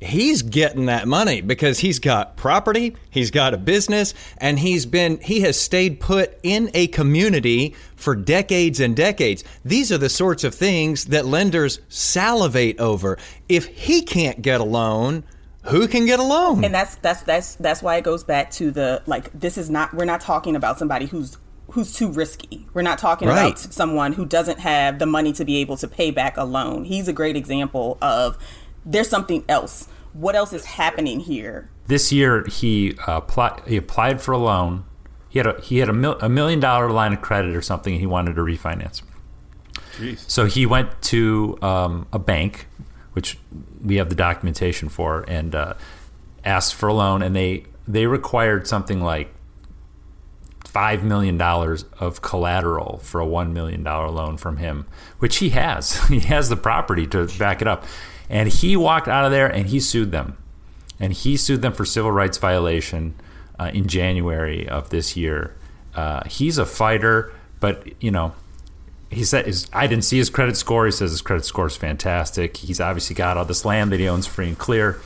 he's 0.00 0.42
getting 0.42 0.86
that 0.86 1.08
money 1.08 1.40
because 1.40 1.80
he's 1.80 1.98
got 1.98 2.36
property, 2.36 2.96
he's 3.10 3.30
got 3.30 3.54
a 3.54 3.58
business, 3.58 4.14
and 4.38 4.58
he's 4.58 4.86
been 4.86 5.18
he 5.18 5.40
has 5.40 5.60
stayed 5.60 6.00
put 6.00 6.38
in 6.42 6.70
a 6.74 6.86
community 6.88 7.74
for 7.96 8.14
decades 8.14 8.80
and 8.80 8.96
decades. 8.96 9.44
These 9.64 9.90
are 9.92 9.98
the 9.98 10.08
sorts 10.08 10.44
of 10.44 10.54
things 10.54 11.06
that 11.06 11.26
lenders 11.26 11.80
salivate 11.88 12.78
over. 12.78 13.18
If 13.48 13.66
he 13.66 14.02
can't 14.02 14.40
get 14.40 14.60
a 14.60 14.64
loan, 14.64 15.24
who 15.68 15.88
can 15.88 16.06
get 16.06 16.18
a 16.18 16.22
loan? 16.22 16.64
And 16.64 16.74
that's 16.74 16.96
that's 16.96 17.22
that's 17.22 17.54
that's 17.56 17.82
why 17.82 17.96
it 17.96 18.04
goes 18.04 18.24
back 18.24 18.50
to 18.52 18.70
the 18.70 19.02
like 19.06 19.30
this 19.38 19.58
is 19.58 19.70
not 19.70 19.94
we're 19.94 20.04
not 20.04 20.20
talking 20.20 20.56
about 20.56 20.78
somebody 20.78 21.06
who's 21.06 21.38
who's 21.70 21.92
too 21.92 22.10
risky. 22.10 22.66
We're 22.72 22.82
not 22.82 22.98
talking 22.98 23.28
right. 23.28 23.48
about 23.48 23.58
someone 23.58 24.12
who 24.14 24.24
doesn't 24.24 24.60
have 24.60 24.98
the 24.98 25.06
money 25.06 25.32
to 25.34 25.44
be 25.44 25.58
able 25.58 25.76
to 25.78 25.88
pay 25.88 26.10
back 26.10 26.36
a 26.36 26.44
loan. 26.44 26.84
He's 26.84 27.08
a 27.08 27.12
great 27.12 27.36
example 27.36 27.98
of 28.00 28.38
there's 28.84 29.08
something 29.08 29.44
else. 29.48 29.88
What 30.12 30.34
else 30.34 30.52
is 30.52 30.64
happening 30.64 31.20
here? 31.20 31.70
This 31.86 32.10
year, 32.10 32.44
he 32.46 32.96
uh, 33.06 33.18
applied. 33.18 33.62
He 33.66 33.76
applied 33.76 34.20
for 34.20 34.32
a 34.32 34.38
loan. 34.38 34.84
He 35.28 35.38
had 35.38 35.46
a 35.46 35.60
he 35.60 35.78
had 35.78 35.88
a, 35.88 35.92
mil, 35.92 36.18
a 36.20 36.28
million 36.28 36.60
dollar 36.60 36.90
line 36.90 37.12
of 37.12 37.20
credit 37.20 37.54
or 37.54 37.62
something. 37.62 37.92
And 37.92 38.00
he 38.00 38.06
wanted 38.06 38.34
to 38.36 38.42
refinance. 38.42 39.02
Jeez. 39.92 40.28
So 40.30 40.46
he 40.46 40.64
went 40.64 41.00
to 41.02 41.58
um, 41.60 42.06
a 42.12 42.18
bank, 42.18 42.66
which 43.18 43.36
we 43.84 43.96
have 43.96 44.10
the 44.10 44.14
documentation 44.14 44.88
for, 44.88 45.24
and 45.26 45.52
uh, 45.52 45.74
asked 46.44 46.76
for 46.76 46.88
a 46.88 46.94
loan. 46.94 47.20
And 47.20 47.34
they 47.34 47.64
they 47.88 48.06
required 48.06 48.68
something 48.68 49.00
like 49.00 49.34
five 50.64 51.02
million 51.02 51.36
dollars 51.36 51.84
of 51.98 52.22
collateral 52.22 52.98
for 52.98 53.20
a 53.20 53.26
one 53.26 53.52
million 53.52 53.82
dollar 53.82 54.08
loan 54.08 54.36
from 54.36 54.58
him, 54.58 54.86
which 55.18 55.38
he 55.38 55.48
has. 55.48 56.00
he 56.08 56.20
has 56.20 56.48
the 56.48 56.56
property 56.56 57.08
to 57.08 57.26
back 57.40 57.60
it 57.60 57.66
up. 57.66 57.84
And 58.30 58.48
he 58.48 58.76
walked 58.76 59.08
out 59.08 59.24
of 59.24 59.32
there 59.32 59.48
and 59.48 59.66
he 59.66 59.80
sued 59.80 60.12
them. 60.12 60.38
And 61.00 61.12
he 61.12 61.36
sued 61.36 61.60
them 61.60 61.72
for 61.72 61.84
civil 61.84 62.12
rights 62.12 62.38
violation 62.38 63.16
uh, 63.58 63.72
in 63.74 63.88
January 63.88 64.68
of 64.68 64.90
this 64.90 65.16
year. 65.16 65.56
Uh, 65.92 66.22
he's 66.28 66.56
a 66.56 66.66
fighter, 66.66 67.32
but 67.58 68.00
you 68.00 68.12
know, 68.12 68.32
he 69.10 69.24
said 69.24 69.46
his, 69.46 69.66
I 69.72 69.86
didn't 69.86 70.04
see 70.04 70.18
his 70.18 70.30
credit 70.30 70.56
score. 70.56 70.86
He 70.86 70.92
says 70.92 71.10
his 71.10 71.22
credit 71.22 71.44
score 71.44 71.66
is 71.66 71.76
fantastic. 71.76 72.58
He's 72.58 72.80
obviously 72.80 73.14
got 73.14 73.36
all 73.36 73.44
this 73.44 73.64
land 73.64 73.92
that 73.92 74.00
he 74.00 74.08
owns 74.08 74.26
free 74.26 74.48
and 74.48 74.58
clear. 74.58 75.00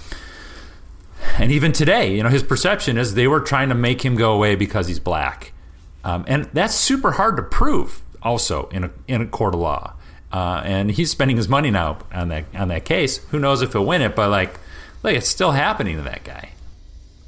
And 1.38 1.52
even 1.52 1.72
today, 1.72 2.14
you 2.16 2.22
know, 2.22 2.28
his 2.28 2.42
perception 2.42 2.98
is 2.98 3.14
they 3.14 3.28
were 3.28 3.40
trying 3.40 3.68
to 3.68 3.74
make 3.74 4.04
him 4.04 4.16
go 4.16 4.32
away 4.32 4.54
because 4.56 4.88
he's 4.88 4.98
black, 4.98 5.52
um, 6.04 6.24
and 6.26 6.48
that's 6.52 6.74
super 6.74 7.12
hard 7.12 7.36
to 7.36 7.42
prove. 7.42 8.02
Also, 8.22 8.68
in 8.68 8.84
a 8.84 8.90
in 9.08 9.20
a 9.20 9.26
court 9.26 9.54
of 9.54 9.60
law, 9.60 9.94
uh, 10.32 10.62
and 10.64 10.92
he's 10.92 11.10
spending 11.10 11.36
his 11.36 11.48
money 11.48 11.70
now 11.70 11.98
on 12.12 12.28
that 12.28 12.44
on 12.54 12.68
that 12.68 12.84
case. 12.84 13.18
Who 13.30 13.38
knows 13.38 13.62
if 13.62 13.72
he'll 13.72 13.84
win 13.86 14.02
it? 14.02 14.14
But 14.14 14.30
like, 14.30 14.58
like 15.02 15.16
it's 15.16 15.28
still 15.28 15.52
happening 15.52 15.96
to 15.96 16.02
that 16.02 16.24
guy. 16.24 16.51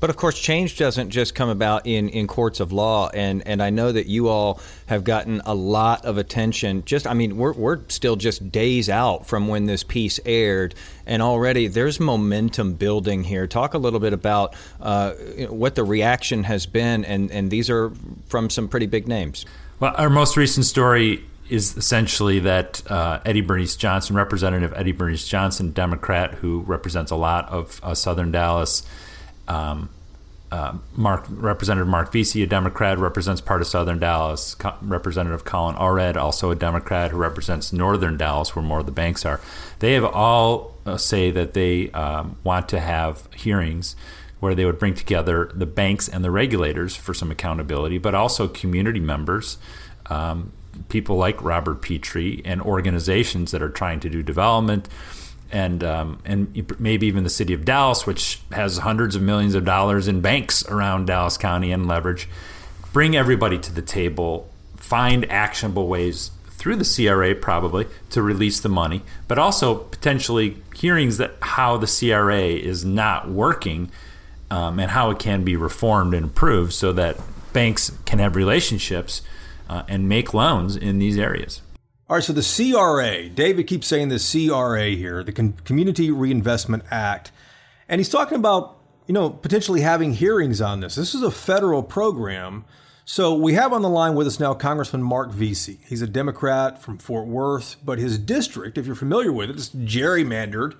But 0.05 0.11
of 0.11 0.19
course, 0.19 0.39
change 0.39 0.77
doesn't 0.77 1.09
just 1.09 1.35
come 1.35 1.49
about 1.49 1.87
in, 1.87 2.11
in 2.11 2.27
courts 2.27 2.61
of 2.61 2.73
law, 2.73 3.09
and, 3.15 3.43
and 3.49 3.63
I 3.63 3.71
know 3.71 3.91
that 3.91 4.05
you 4.05 4.29
all 4.29 4.61
have 4.85 5.03
gotten 5.03 5.41
a 5.47 5.55
lot 5.55 6.05
of 6.05 6.19
attention. 6.19 6.85
Just, 6.85 7.07
I 7.07 7.15
mean, 7.15 7.39
we're, 7.39 7.55
we're 7.55 7.79
still 7.89 8.15
just 8.15 8.53
days 8.53 8.91
out 8.91 9.27
from 9.27 9.49
when 9.49 9.65
this 9.65 9.83
piece 9.83 10.21
aired, 10.27 10.75
and 11.07 11.23
already 11.23 11.69
there's 11.69 12.01
momentum 12.01 12.75
building 12.75 13.25
here. 13.25 13.47
Talk 13.47 13.73
a 13.73 13.79
little 13.79 13.99
bit 13.99 14.13
about 14.13 14.55
uh, 14.79 15.13
what 15.49 15.75
the 15.75 15.85
reaction 15.85 16.45
has 16.45 16.67
been, 16.67 17.07
and, 17.07 17.31
and 17.31 17.51
these 17.51 17.71
are 17.71 17.91
from 18.27 18.51
some 18.51 18.69
pretty 18.69 18.85
big 18.85 19.09
names. 19.09 19.47
Well, 19.81 19.95
our 19.97 20.11
most 20.11 20.37
recent 20.37 20.67
story 20.67 21.25
is 21.49 21.79
essentially 21.79 22.41
that 22.41 22.83
uh, 22.91 23.21
Eddie 23.25 23.41
Bernice 23.41 23.75
Johnson, 23.75 24.17
Representative 24.17 24.75
Eddie 24.77 24.93
Bernice 24.93 25.27
Johnson, 25.27 25.73
Democrat 25.73 26.35
who 26.35 26.61
represents 26.61 27.11
a 27.11 27.17
lot 27.17 27.49
of 27.49 27.81
uh, 27.83 27.95
Southern 27.95 28.33
Dallas, 28.33 28.83
um, 29.49 29.89
uh, 30.51 30.75
Mark 30.95 31.25
Representative 31.29 31.89
Marc 31.89 32.13
Veasey, 32.13 32.43
a 32.43 32.47
Democrat, 32.47 32.99
represents 32.99 33.41
part 33.41 33.61
of 33.61 33.67
Southern 33.67 33.99
Dallas. 33.99 34.55
Co- 34.55 34.75
Representative 34.83 35.45
Colin 35.45 35.75
Allred, 35.75 36.17
also 36.17 36.51
a 36.51 36.55
Democrat, 36.55 37.11
who 37.11 37.17
represents 37.17 37.73
Northern 37.73 38.17
Dallas, 38.17 38.55
where 38.55 38.65
more 38.65 38.81
of 38.81 38.87
the 38.87 38.93
banks 38.93 39.25
are. 39.25 39.41
They 39.81 39.95
have 39.95 40.05
all 40.05 40.77
uh, 40.87 40.97
say 40.97 41.31
that 41.33 41.55
they 41.55 41.91
um, 41.91 42.37
want 42.45 42.69
to 42.69 42.79
have 42.79 43.29
hearings 43.35 43.97
where 44.39 44.55
they 44.55 44.65
would 44.65 44.79
bring 44.79 44.95
together 44.95 45.51
the 45.55 45.67
banks 45.67 46.07
and 46.07 46.23
the 46.23 46.31
regulators 46.31 46.95
for 46.95 47.15
some 47.15 47.31
accountability, 47.31 47.99
but 47.99 48.15
also 48.15 48.47
community 48.47 49.01
members. 49.01 49.59
Um, 50.07 50.53
people 50.89 51.17
like 51.17 51.43
Robert 51.43 51.81
Petrie 51.81 52.43
and 52.45 52.61
organizations 52.61 53.51
that 53.53 53.63
are 53.63 53.71
trying 53.71 54.01
to 54.01 54.11
do 54.11 54.23
development, 54.23 54.89
and 55.55 55.85
um, 55.85 56.19
and 56.25 56.81
maybe 56.81 57.07
even 57.07 57.23
the 57.23 57.31
city 57.31 57.55
of 57.55 57.65
Dallas, 57.65 58.07
which 58.07 58.41
has 58.51 58.79
hundreds 58.79 59.15
of 59.15 59.23
millions 59.23 59.55
of 59.55 59.65
dollars 59.65 60.09
in 60.09 60.21
banks 60.21 60.67
around 60.69 61.07
Dallas 61.07 61.39
County 61.39 61.71
and 61.71 61.87
leverage. 61.87 62.29
Bring 62.93 63.17
everybody 63.17 63.59
to 63.61 63.73
the 63.73 63.81
table. 63.81 64.51
Find 64.77 65.31
actionable 65.31 65.87
ways 65.87 66.33
through 66.47 66.77
the 66.77 66.85
CRA 66.85 67.37
probably 67.37 67.87
to 68.11 68.21
release 68.21 68.59
the 68.59 68.69
money, 68.69 69.03
but 69.29 69.39
also 69.39 69.77
potentially 69.77 70.57
hearings 70.75 71.19
that 71.19 71.37
how 71.41 71.77
the 71.77 71.87
CRA 71.87 72.43
is 72.43 72.85
not 72.85 73.31
working 73.31 73.93
um, 74.51 74.81
and 74.81 74.91
how 74.91 75.11
it 75.11 75.21
can 75.21 75.45
be 75.45 75.55
reformed 75.55 76.15
and 76.15 76.25
improved 76.25 76.73
so 76.73 76.93
that 76.93 77.17
banks 77.53 77.93
can 78.07 78.19
have 78.19 78.35
relationships 78.35 79.23
uh, 79.69 79.85
and 79.89 80.09
make 80.09 80.35
loans 80.35 80.75
in 80.75 80.99
these 80.99 81.17
areas. 81.17 81.63
All 82.15 82.19
right, 82.19 82.25
so 82.25 82.33
the 82.33 82.73
CRA, 82.73 83.29
David 83.29 83.67
keeps 83.67 83.89
saying 83.89 84.09
the 84.09 84.21
CRA 84.21 84.91
here, 84.91 85.25
the 85.25 85.33
Community 85.33 86.13
Reinvestment 86.13 86.85
Act, 86.89 87.33
and 87.89 87.99
he's 87.99 88.09
talking 88.09 88.39
about 88.39 88.79
you 89.09 89.13
know 89.13 89.31
potentially 89.31 89.81
having 89.81 90.13
hearings 90.13 90.61
on 90.61 90.79
this. 90.79 90.95
This 90.95 91.13
is 91.13 91.23
a 91.23 91.33
federal 91.33 91.83
program. 91.83 92.67
So 93.05 93.35
we 93.35 93.55
have 93.55 93.73
on 93.73 93.83
the 93.83 93.89
line 93.89 94.15
with 94.15 94.29
us 94.29 94.39
now 94.39 94.55
Congressman 94.55 95.03
Marc 95.03 95.33
Veasey. 95.33 95.79
He's 95.89 96.03
a 96.03 96.07
Democrat 96.07 96.81
from 96.81 96.99
Fort 96.99 97.27
Worth, 97.27 97.79
but 97.85 97.99
his 97.99 98.17
district, 98.17 98.79
if 98.79 98.87
you're 98.87 98.95
familiar 98.95 99.33
with 99.33 99.51
it, 99.51 99.57
is 99.57 99.71
gerrymandered 99.71 100.77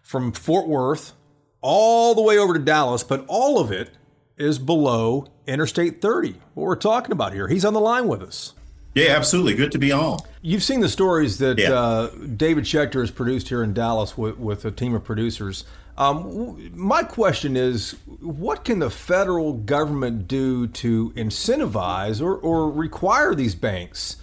from 0.00 0.30
Fort 0.30 0.68
Worth 0.68 1.12
all 1.60 2.14
the 2.14 2.22
way 2.22 2.38
over 2.38 2.54
to 2.54 2.60
Dallas, 2.60 3.02
but 3.02 3.24
all 3.26 3.58
of 3.58 3.72
it 3.72 3.90
is 4.36 4.60
below 4.60 5.26
Interstate 5.44 6.00
30. 6.00 6.34
What 6.54 6.66
we're 6.66 6.76
talking 6.76 7.10
about 7.10 7.32
here. 7.32 7.48
He's 7.48 7.64
on 7.64 7.74
the 7.74 7.80
line 7.80 8.06
with 8.06 8.22
us. 8.22 8.54
Yeah, 8.94 9.16
absolutely. 9.16 9.54
Good 9.54 9.72
to 9.72 9.78
be 9.78 9.92
on. 9.92 10.18
You've 10.42 10.62
seen 10.62 10.80
the 10.80 10.88
stories 10.88 11.38
that 11.38 11.58
yeah. 11.58 11.72
uh, 11.72 12.10
David 12.36 12.64
Schechter 12.64 13.00
has 13.00 13.10
produced 13.10 13.48
here 13.48 13.62
in 13.62 13.74
Dallas 13.74 14.16
with, 14.16 14.38
with 14.38 14.64
a 14.64 14.70
team 14.70 14.94
of 14.94 15.04
producers. 15.04 15.64
Um, 15.96 16.70
my 16.74 17.02
question 17.02 17.56
is 17.56 17.96
what 18.20 18.64
can 18.64 18.78
the 18.78 18.90
federal 18.90 19.52
government 19.52 20.28
do 20.28 20.68
to 20.68 21.10
incentivize 21.10 22.22
or, 22.22 22.36
or 22.36 22.70
require 22.70 23.34
these 23.34 23.56
banks 23.56 24.16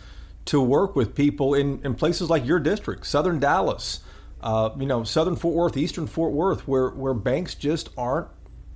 to 0.45 0.62
work 0.62 0.95
with 0.95 1.15
people 1.15 1.53
in, 1.53 1.81
in 1.84 1.95
places 1.95 2.29
like 2.29 2.45
your 2.45 2.60
district, 2.60 3.05
Southern 3.05 3.39
Dallas, 3.39 4.00
uh, 4.41 4.69
you 4.77 4.86
know, 4.86 5.03
Southern 5.03 5.36
Fort 5.36 5.55
Worth, 5.55 5.75
Eastern 5.75 6.07
Fort 6.07 6.31
Worth, 6.31 6.67
where, 6.67 6.89
where 6.89 7.13
banks 7.13 7.55
just 7.55 7.89
aren't 7.98 8.27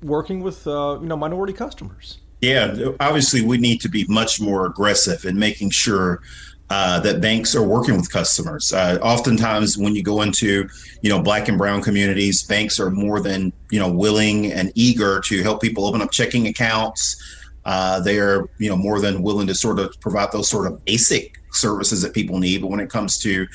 working 0.01 0.41
with 0.41 0.65
uh, 0.67 0.97
you 1.01 1.07
know 1.07 1.17
minority 1.17 1.53
customers? 1.53 2.19
Yeah, 2.41 2.91
obviously 2.99 3.41
we 3.41 3.57
need 3.57 3.81
to 3.81 3.89
be 3.89 4.05
much 4.07 4.39
more 4.39 4.65
aggressive 4.65 5.25
in 5.25 5.37
making 5.37 5.71
sure 5.71 6.21
uh, 6.69 6.99
that 6.99 7.19
banks 7.19 7.55
are 7.55 7.63
working 7.63 7.97
with 7.97 8.11
customers. 8.11 8.71
Uh, 8.71 8.99
oftentimes, 9.01 9.77
when 9.77 9.95
you 9.95 10.03
go 10.03 10.21
into 10.21 10.69
you 11.01 11.09
know 11.09 11.21
black 11.21 11.47
and 11.47 11.57
brown 11.57 11.81
communities, 11.81 12.43
banks 12.43 12.79
are 12.79 12.91
more 12.91 13.19
than 13.19 13.51
you 13.71 13.79
know 13.79 13.91
willing 13.91 14.51
and 14.51 14.71
eager 14.75 15.19
to 15.21 15.41
help 15.41 15.61
people 15.61 15.85
open 15.85 16.01
up 16.01 16.11
checking 16.11 16.47
accounts. 16.47 17.47
Uh, 17.65 17.99
they 17.99 18.19
are 18.19 18.47
you 18.57 18.69
know 18.69 18.77
more 18.77 19.01
than 19.01 19.21
willing 19.21 19.47
to 19.47 19.55
sort 19.55 19.79
of 19.79 19.93
provide 19.99 20.31
those 20.31 20.47
sort 20.47 20.71
of 20.71 20.85
basic 20.85 21.41
services 21.51 22.01
that 22.01 22.13
people 22.13 22.39
need. 22.39 22.61
But 22.61 22.67
when 22.67 22.79
it 22.79 22.89
comes 22.89 23.17
to 23.19 23.47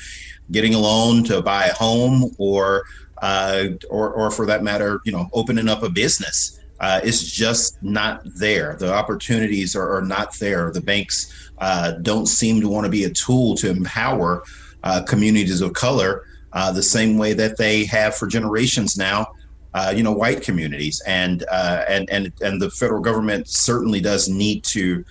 getting 0.51 0.75
a 0.75 0.79
loan 0.79 1.23
to 1.23 1.41
buy 1.41 1.67
a 1.67 1.73
home 1.73 2.31
or 2.37 2.83
uh, 3.21 3.69
or, 3.89 4.11
or 4.11 4.29
for 4.29 4.45
that 4.45 4.61
matter, 4.61 4.99
you 5.05 5.11
know, 5.11 5.29
opening 5.33 5.69
up 5.69 5.83
a 5.83 5.89
business. 5.89 6.59
Uh, 6.79 6.99
it's 7.03 7.23
just 7.23 7.81
not 7.81 8.21
there. 8.37 8.75
The 8.77 8.93
opportunities 8.93 9.75
are, 9.75 9.95
are 9.97 10.01
not 10.01 10.37
there. 10.39 10.71
The 10.71 10.81
banks 10.81 11.51
uh, 11.59 11.91
don't 12.01 12.25
seem 12.25 12.59
to 12.61 12.67
want 12.67 12.85
to 12.85 12.91
be 12.91 13.05
a 13.05 13.09
tool 13.09 13.55
to 13.55 13.69
empower 13.69 14.43
uh, 14.83 15.03
communities 15.03 15.61
of 15.61 15.73
color 15.73 16.23
uh, 16.53 16.71
the 16.71 16.83
same 16.83 17.17
way 17.17 17.33
that 17.33 17.57
they 17.57 17.85
have 17.85 18.15
for 18.15 18.27
generations 18.27 18.97
now. 18.97 19.27
Uh, 19.73 19.91
you 19.93 20.03
know, 20.03 20.13
white 20.13 20.41
communities, 20.41 21.01
and 21.05 21.43
uh, 21.51 21.83
and 21.89 22.09
and 22.09 22.31
and 22.41 22.61
the 22.61 22.69
federal 22.71 23.01
government 23.01 23.45
certainly 23.45 23.99
does 23.99 24.29
need 24.29 24.63
to 24.63 25.03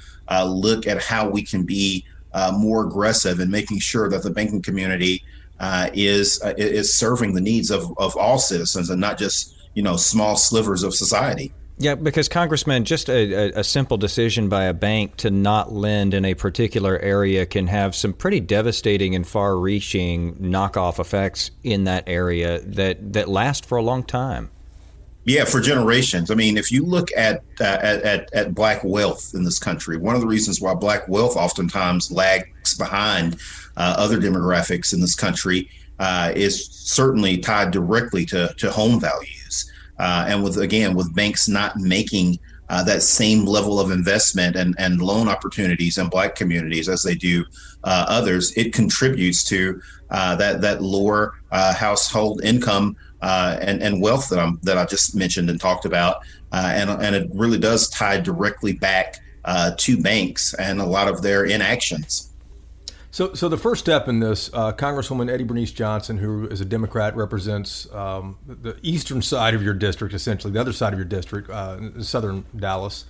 look 0.46 0.86
at 0.86 1.02
how 1.02 1.28
we 1.28 1.42
can 1.42 1.66
be 1.66 2.02
more 2.54 2.86
aggressive 2.86 3.40
in 3.40 3.50
making 3.50 3.78
sure 3.78 4.08
that 4.08 4.22
the 4.22 4.30
banking 4.30 4.62
community 4.62 5.22
is 5.92 6.42
is 6.56 6.94
serving 6.94 7.34
the 7.34 7.42
needs 7.42 7.70
of, 7.70 7.92
of 7.98 8.16
all 8.16 8.38
citizens 8.38 8.88
and 8.88 8.98
not 8.98 9.18
just 9.18 9.53
you 9.74 9.82
know 9.82 9.96
small 9.96 10.36
slivers 10.36 10.82
of 10.82 10.94
society. 10.94 11.52
Yeah, 11.76 11.96
because 11.96 12.28
Congressman, 12.28 12.84
just 12.84 13.08
a, 13.08 13.58
a, 13.58 13.64
simple 13.64 13.96
decision 13.96 14.48
by 14.48 14.64
a 14.64 14.72
bank 14.72 15.16
to 15.16 15.30
not 15.30 15.72
lend 15.72 16.14
in 16.14 16.24
a 16.24 16.34
particular 16.34 16.96
area 17.00 17.46
can 17.46 17.66
have 17.66 17.96
some 17.96 18.12
pretty 18.12 18.38
devastating 18.38 19.16
and 19.16 19.26
far-reaching 19.26 20.36
knockoff 20.36 21.00
effects 21.00 21.50
in 21.64 21.82
that 21.84 22.04
area 22.06 22.60
that 22.60 23.14
that 23.14 23.28
last 23.28 23.66
for 23.66 23.76
a 23.76 23.82
long 23.82 24.04
time. 24.04 24.50
Yeah, 25.24 25.46
for 25.46 25.60
generations. 25.60 26.30
I 26.30 26.34
mean, 26.34 26.58
if 26.58 26.70
you 26.70 26.84
look 26.84 27.08
at, 27.16 27.42
uh, 27.60 27.64
at, 27.64 28.02
at 28.02 28.34
at 28.34 28.54
black 28.54 28.84
wealth 28.84 29.32
in 29.34 29.42
this 29.42 29.58
country, 29.58 29.96
one 29.96 30.14
of 30.14 30.20
the 30.20 30.26
reasons 30.28 30.60
why 30.60 30.74
black 30.74 31.08
wealth 31.08 31.34
oftentimes 31.34 32.12
lags 32.12 32.76
behind 32.76 33.40
uh, 33.76 33.94
other 33.96 34.18
demographics 34.18 34.92
in 34.92 35.00
this 35.00 35.14
country 35.14 35.68
uh, 35.98 36.32
is 36.34 36.66
certainly 36.68 37.38
tied 37.38 37.70
directly 37.70 38.24
to 38.26 38.52
to 38.58 38.70
home 38.70 39.00
values, 39.00 39.70
uh, 39.98 40.26
and 40.28 40.42
with 40.42 40.58
again 40.58 40.94
with 40.94 41.14
banks 41.14 41.48
not 41.48 41.76
making 41.76 42.38
uh, 42.68 42.82
that 42.82 43.02
same 43.02 43.44
level 43.44 43.78
of 43.78 43.90
investment 43.90 44.56
and, 44.56 44.74
and 44.78 45.02
loan 45.02 45.28
opportunities 45.28 45.98
in 45.98 46.08
black 46.08 46.34
communities 46.34 46.88
as 46.88 47.02
they 47.02 47.14
do 47.14 47.44
uh, 47.84 48.06
others, 48.08 48.56
it 48.56 48.72
contributes 48.72 49.44
to 49.44 49.80
that 50.10 50.60
that 50.60 50.82
lower 50.82 51.34
household 51.50 52.42
income 52.44 52.96
uh, 53.24 53.56
and, 53.62 53.82
and 53.82 54.02
wealth 54.02 54.28
that 54.28 54.38
I'm 54.38 54.60
that 54.64 54.76
I 54.76 54.84
just 54.84 55.16
mentioned 55.16 55.48
and 55.48 55.58
talked 55.58 55.86
about, 55.86 56.16
uh, 56.52 56.72
and 56.74 56.90
and 56.90 57.16
it 57.16 57.30
really 57.32 57.58
does 57.58 57.88
tie 57.88 58.20
directly 58.20 58.74
back 58.74 59.16
uh, 59.46 59.70
to 59.78 60.00
banks 60.00 60.52
and 60.54 60.78
a 60.78 60.84
lot 60.84 61.08
of 61.08 61.22
their 61.22 61.46
inactions. 61.46 62.33
So, 63.14 63.32
so 63.32 63.48
the 63.48 63.56
first 63.56 63.80
step 63.80 64.08
in 64.08 64.18
this, 64.18 64.50
uh, 64.52 64.72
Congresswoman 64.72 65.30
Eddie 65.30 65.44
Bernice 65.44 65.70
Johnson, 65.70 66.18
who 66.18 66.48
is 66.48 66.60
a 66.60 66.64
Democrat, 66.64 67.14
represents 67.14 67.88
um, 67.94 68.38
the 68.44 68.76
eastern 68.82 69.22
side 69.22 69.54
of 69.54 69.62
your 69.62 69.72
district, 69.72 70.14
essentially 70.14 70.52
the 70.52 70.60
other 70.60 70.72
side 70.72 70.92
of 70.92 70.98
your 70.98 71.06
district, 71.06 71.48
uh, 71.48 72.02
southern 72.02 72.44
Dallas. 72.56 73.04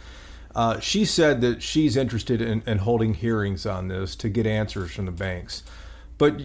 Uh, 0.54 0.78
she 0.78 1.06
said 1.06 1.40
that 1.40 1.62
she's 1.62 1.96
interested 1.96 2.42
in, 2.42 2.62
in 2.66 2.76
holding 2.76 3.14
hearings 3.14 3.64
on 3.64 3.88
this 3.88 4.14
to 4.16 4.28
get 4.28 4.46
answers 4.46 4.92
from 4.92 5.06
the 5.06 5.10
banks. 5.10 5.62
But 6.18 6.38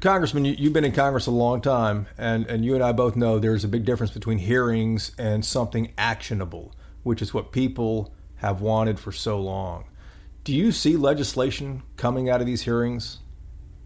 Congressman, 0.00 0.44
you, 0.44 0.64
have 0.64 0.72
been 0.72 0.84
in 0.84 0.90
Congress 0.90 1.28
a 1.28 1.30
long 1.30 1.60
time, 1.60 2.08
and, 2.18 2.44
and 2.48 2.64
you 2.64 2.74
and 2.74 2.82
I 2.82 2.90
both 2.90 3.14
know 3.14 3.38
there's 3.38 3.62
a 3.62 3.68
big 3.68 3.84
difference 3.84 4.10
between 4.10 4.38
hearings 4.38 5.12
and 5.16 5.44
something 5.44 5.92
actionable, 5.96 6.72
which 7.04 7.22
is 7.22 7.32
what 7.32 7.52
people 7.52 8.12
have 8.38 8.60
wanted 8.60 8.98
for 8.98 9.12
so 9.12 9.40
long. 9.40 9.84
Do 10.44 10.54
you 10.54 10.72
see 10.72 10.96
legislation 10.96 11.82
coming 11.96 12.28
out 12.28 12.40
of 12.40 12.46
these 12.46 12.62
hearings? 12.62 13.18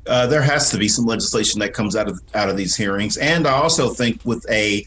Uh, 0.09 0.27
there 0.27 0.43
has 0.43 0.71
to 0.71 0.79
be 0.79 0.88
some 0.88 1.05
legislation 1.05 1.61
that 1.61 1.73
comes 1.73 1.95
out 1.95 2.09
of 2.09 2.21
out 2.35 2.49
of 2.49 2.57
these 2.57 2.75
hearings, 2.75 3.17
and 3.17 3.47
I 3.47 3.53
also 3.53 3.91
think 3.91 4.25
with 4.25 4.45
a 4.50 4.85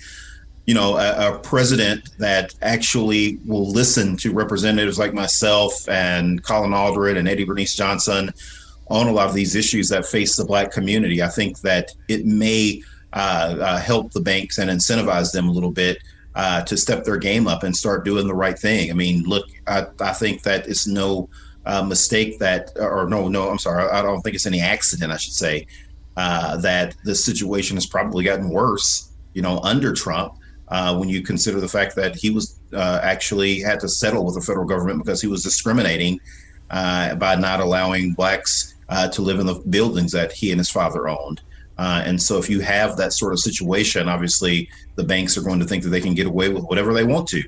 you 0.65 0.73
know 0.73 0.97
a, 0.97 1.35
a, 1.35 1.39
president 1.39 2.09
that 2.17 2.53
actually 2.61 3.37
will 3.45 3.69
listen 3.71 4.17
to 4.17 4.33
representatives 4.33 4.99
like 4.99 5.13
myself 5.13 5.87
and 5.87 6.43
Colin 6.43 6.71
Allred 6.71 7.17
and 7.17 7.27
Eddie 7.27 7.45
Bernice 7.45 7.75
Johnson 7.75 8.31
on 8.89 9.07
a 9.07 9.11
lot 9.11 9.29
of 9.29 9.35
these 9.35 9.55
issues 9.55 9.87
that 9.89 10.05
face 10.05 10.35
the 10.35 10.43
black 10.43 10.71
community. 10.71 11.23
I 11.23 11.29
think 11.29 11.61
that 11.61 11.91
it 12.09 12.25
may 12.25 12.83
uh, 13.13 13.57
uh, 13.59 13.79
help 13.79 14.11
the 14.11 14.21
banks 14.21 14.57
and 14.57 14.69
incentivize 14.69 15.31
them 15.31 15.47
a 15.47 15.51
little 15.51 15.71
bit 15.71 15.99
uh, 16.35 16.63
to 16.63 16.75
step 16.75 17.05
their 17.05 17.17
game 17.17 17.47
up 17.47 17.63
and 17.63 17.75
start 17.75 18.03
doing 18.03 18.27
the 18.27 18.35
right 18.35 18.57
thing. 18.57 18.89
I 18.89 18.93
mean, 18.93 19.23
look, 19.23 19.45
I, 19.67 19.87
I 20.01 20.13
think 20.13 20.43
that 20.43 20.67
it's 20.67 20.87
no 20.87 21.29
uh, 21.65 21.83
mistake 21.83 22.39
that, 22.39 22.71
or 22.75 23.07
no, 23.07 23.27
no, 23.27 23.49
I'm 23.49 23.59
sorry, 23.59 23.89
I 23.89 24.01
don't 24.01 24.21
think 24.21 24.35
it's 24.35 24.45
any 24.45 24.61
accident, 24.61 25.11
I 25.11 25.17
should 25.17 25.33
say, 25.33 25.67
uh, 26.17 26.57
that 26.57 26.95
the 27.03 27.15
situation 27.15 27.77
has 27.77 27.85
probably 27.85 28.23
gotten 28.23 28.49
worse, 28.49 29.11
you 29.33 29.41
know, 29.41 29.59
under 29.59 29.93
Trump. 29.93 30.33
Uh, 30.67 30.95
when 30.97 31.09
you 31.09 31.21
consider 31.21 31.59
the 31.59 31.67
fact 31.67 31.97
that 31.97 32.15
he 32.15 32.29
was 32.29 32.57
actually 32.73 33.59
had 33.59 33.77
to 33.77 33.89
settle 33.89 34.25
with 34.25 34.35
the 34.35 34.41
federal 34.41 34.65
government 34.65 35.03
because 35.03 35.21
he 35.21 35.27
was 35.27 35.43
discriminating 35.43 36.17
by 36.69 37.35
not 37.37 37.59
allowing 37.59 38.13
blacks 38.13 38.71
uh, 38.91 39.07
to 39.07 39.21
live 39.21 39.39
in 39.39 39.45
the 39.45 39.55
buildings 39.69 40.11
that 40.11 40.31
he 40.31 40.51
and 40.51 40.59
his 40.59 40.69
father 40.69 41.07
owned. 41.07 41.41
Uh, 41.77 42.03
and 42.05 42.21
so, 42.21 42.37
if 42.37 42.49
you 42.49 42.59
have 42.59 42.97
that 42.97 43.13
sort 43.13 43.33
of 43.33 43.39
situation, 43.39 44.07
obviously 44.07 44.69
the 44.95 45.03
banks 45.03 45.37
are 45.37 45.41
going 45.41 45.59
to 45.59 45.65
think 45.65 45.81
that 45.81 45.89
they 45.89 46.01
can 46.01 46.13
get 46.13 46.27
away 46.27 46.49
with 46.49 46.63
whatever 46.65 46.93
they 46.93 47.03
want 47.03 47.27
to. 47.27 47.41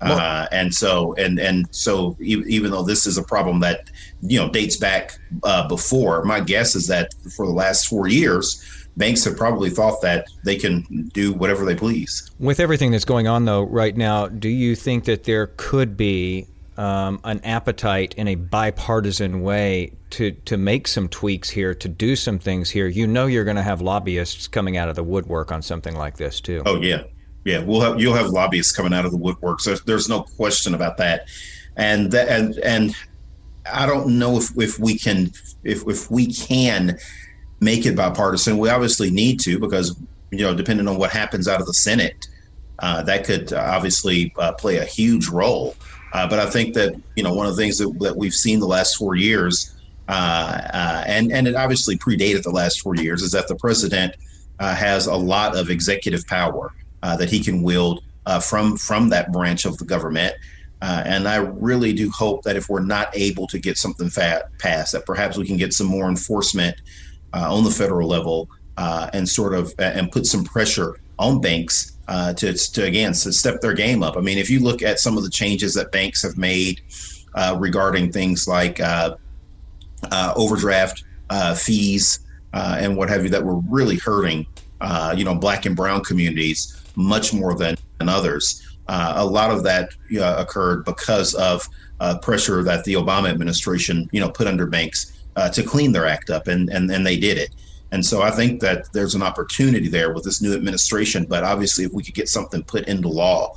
Uh, 0.00 0.46
and 0.52 0.72
so, 0.72 1.14
and 1.14 1.40
and 1.40 1.66
so, 1.74 2.16
even 2.20 2.70
though 2.70 2.84
this 2.84 3.06
is 3.06 3.18
a 3.18 3.22
problem 3.22 3.60
that 3.60 3.90
you 4.22 4.38
know 4.38 4.48
dates 4.48 4.76
back 4.76 5.18
uh, 5.42 5.66
before, 5.66 6.24
my 6.24 6.40
guess 6.40 6.76
is 6.76 6.86
that 6.86 7.12
for 7.36 7.46
the 7.46 7.52
last 7.52 7.88
four 7.88 8.06
years, 8.06 8.62
banks 8.96 9.24
have 9.24 9.36
probably 9.36 9.70
thought 9.70 10.00
that 10.02 10.28
they 10.44 10.56
can 10.56 11.10
do 11.12 11.32
whatever 11.32 11.64
they 11.64 11.74
please. 11.74 12.30
With 12.38 12.60
everything 12.60 12.92
that's 12.92 13.04
going 13.04 13.26
on, 13.26 13.44
though, 13.44 13.62
right 13.62 13.96
now, 13.96 14.28
do 14.28 14.48
you 14.48 14.76
think 14.76 15.04
that 15.04 15.24
there 15.24 15.48
could 15.56 15.96
be 15.96 16.46
um, 16.78 17.20
an 17.24 17.40
appetite 17.42 18.14
in 18.16 18.28
a 18.28 18.36
bipartisan 18.36 19.42
way 19.42 19.92
to 20.10 20.30
to 20.30 20.56
make 20.56 20.86
some 20.86 21.08
tweaks 21.08 21.50
here, 21.50 21.74
to 21.74 21.88
do 21.88 22.14
some 22.14 22.38
things 22.38 22.70
here, 22.70 22.86
you 22.86 23.06
know 23.06 23.26
you're 23.26 23.44
going 23.44 23.56
to 23.56 23.62
have 23.62 23.80
lobbyists 23.80 24.46
coming 24.46 24.76
out 24.76 24.88
of 24.88 24.94
the 24.94 25.02
woodwork 25.02 25.50
on 25.50 25.60
something 25.60 25.96
like 25.96 26.16
this 26.16 26.40
too. 26.40 26.62
Oh 26.64 26.80
yeah, 26.80 27.02
yeah. 27.48 27.60
We'll 27.60 27.80
have 27.80 27.98
you'll 27.98 28.14
have 28.14 28.28
lobbyists 28.28 28.72
coming 28.72 28.92
out 28.92 29.06
of 29.06 29.10
the 29.10 29.16
woodwork. 29.16 29.60
So 29.60 29.74
there's 29.86 30.08
no 30.08 30.22
question 30.22 30.74
about 30.74 30.98
that. 30.98 31.28
And 31.76 32.10
that, 32.12 32.28
and 32.28 32.58
and 32.58 32.94
I 33.72 33.86
don't 33.86 34.18
know 34.18 34.36
if 34.36 34.50
if 34.58 34.78
we 34.78 34.98
can 34.98 35.32
if 35.64 35.82
if 35.88 36.10
we 36.10 36.26
can 36.26 36.98
make 37.60 37.86
it 37.86 37.96
bipartisan. 37.96 38.58
We 38.58 38.68
obviously 38.68 39.10
need 39.10 39.40
to 39.40 39.58
because 39.58 39.98
you 40.30 40.40
know 40.40 40.54
depending 40.54 40.88
on 40.88 40.98
what 40.98 41.10
happens 41.10 41.48
out 41.48 41.60
of 41.60 41.66
the 41.66 41.72
Senate, 41.72 42.28
uh, 42.80 43.02
that 43.04 43.24
could 43.24 43.50
obviously 43.54 44.30
uh, 44.36 44.52
play 44.52 44.76
a 44.76 44.84
huge 44.84 45.28
role. 45.28 45.74
Uh, 46.12 46.28
but 46.28 46.38
I 46.38 46.50
think 46.50 46.74
that 46.74 47.00
you 47.16 47.22
know 47.22 47.32
one 47.32 47.46
of 47.46 47.56
the 47.56 47.62
things 47.62 47.78
that, 47.78 47.98
that 48.00 48.14
we've 48.14 48.34
seen 48.34 48.60
the 48.60 48.66
last 48.66 48.96
four 48.96 49.14
years, 49.14 49.74
uh, 50.08 50.60
uh, 50.74 51.04
and 51.06 51.32
and 51.32 51.48
it 51.48 51.54
obviously 51.54 51.96
predated 51.96 52.42
the 52.42 52.50
last 52.50 52.82
four 52.82 52.94
years, 52.94 53.22
is 53.22 53.32
that 53.32 53.48
the 53.48 53.56
president 53.56 54.14
uh, 54.58 54.74
has 54.74 55.06
a 55.06 55.16
lot 55.16 55.56
of 55.56 55.70
executive 55.70 56.26
power 56.26 56.74
uh, 57.02 57.16
that 57.16 57.30
he 57.30 57.42
can 57.42 57.62
wield 57.62 58.02
uh, 58.26 58.40
from 58.40 58.76
from 58.76 59.08
that 59.10 59.32
branch 59.32 59.64
of 59.64 59.78
the 59.78 59.84
government. 59.84 60.34
and 60.80 61.26
I 61.28 61.36
really 61.36 61.92
do 61.92 62.10
hope 62.10 62.42
that 62.44 62.56
if 62.56 62.68
we're 62.68 62.84
not 62.84 63.08
able 63.14 63.46
to 63.48 63.58
get 63.58 63.78
something 63.78 64.10
fat 64.10 64.50
passed, 64.58 64.92
that 64.92 65.06
perhaps 65.06 65.36
we 65.36 65.46
can 65.46 65.56
get 65.56 65.72
some 65.72 65.86
more 65.86 66.08
enforcement 66.08 66.76
on 67.32 67.64
the 67.64 67.70
federal 67.70 68.08
level 68.08 68.48
and 68.76 69.28
sort 69.28 69.54
of 69.54 69.74
and 69.78 70.10
put 70.12 70.26
some 70.26 70.44
pressure 70.44 70.98
on 71.18 71.40
banks 71.40 71.96
uh, 72.08 72.32
to, 72.32 72.52
to 72.54 72.84
again 72.84 73.12
to 73.12 73.32
step 73.32 73.60
their 73.60 73.74
game 73.74 74.02
up. 74.02 74.16
I 74.16 74.20
mean, 74.20 74.38
if 74.38 74.48
you 74.48 74.60
look 74.60 74.82
at 74.82 74.98
some 74.98 75.16
of 75.16 75.24
the 75.24 75.30
changes 75.30 75.74
that 75.74 75.92
banks 75.92 76.22
have 76.22 76.38
made 76.38 76.80
uh, 77.34 77.56
regarding 77.58 78.10
things 78.10 78.48
like 78.48 78.80
uh, 78.80 79.14
uh 80.10 80.32
overdraft 80.36 81.04
uh, 81.30 81.54
fees 81.54 82.20
uh, 82.54 82.78
and 82.80 82.96
what 82.96 83.08
have 83.08 83.24
you, 83.24 83.30
that 83.30 83.44
were 83.44 83.58
really 83.68 83.96
hurting 83.96 84.46
you 85.16 85.24
know 85.24 85.34
black 85.34 85.66
and 85.66 85.76
brown 85.76 86.02
communities 86.02 86.80
much 86.98 87.32
more 87.32 87.54
than, 87.54 87.76
others. 88.00 88.62
a 88.88 89.24
lot 89.24 89.50
of 89.50 89.62
that 89.64 89.90
occurred 90.20 90.84
because 90.84 91.34
of 91.34 91.68
pressure 92.22 92.62
that 92.62 92.84
the 92.84 92.94
Obama 92.94 93.28
administration 93.28 94.08
you 94.12 94.20
know 94.20 94.30
put 94.30 94.46
under 94.46 94.66
banks 94.66 95.12
to 95.52 95.62
clean 95.62 95.92
their 95.92 96.06
act 96.06 96.30
up, 96.30 96.46
and 96.48 96.68
and 96.70 96.90
and 96.90 97.06
they 97.06 97.18
did 97.18 97.38
it. 97.38 97.50
And 97.90 98.04
so 98.04 98.22
I 98.22 98.30
think 98.30 98.60
that 98.60 98.92
there's 98.92 99.14
an 99.14 99.22
opportunity 99.22 99.88
there 99.88 100.12
with 100.12 100.24
this 100.24 100.42
new 100.42 100.54
administration. 100.54 101.24
But 101.28 101.44
obviously, 101.44 101.84
if 101.84 101.92
we 101.92 102.02
could 102.02 102.14
get 102.14 102.28
something 102.28 102.62
put 102.62 102.86
into 102.86 103.08
law 103.08 103.54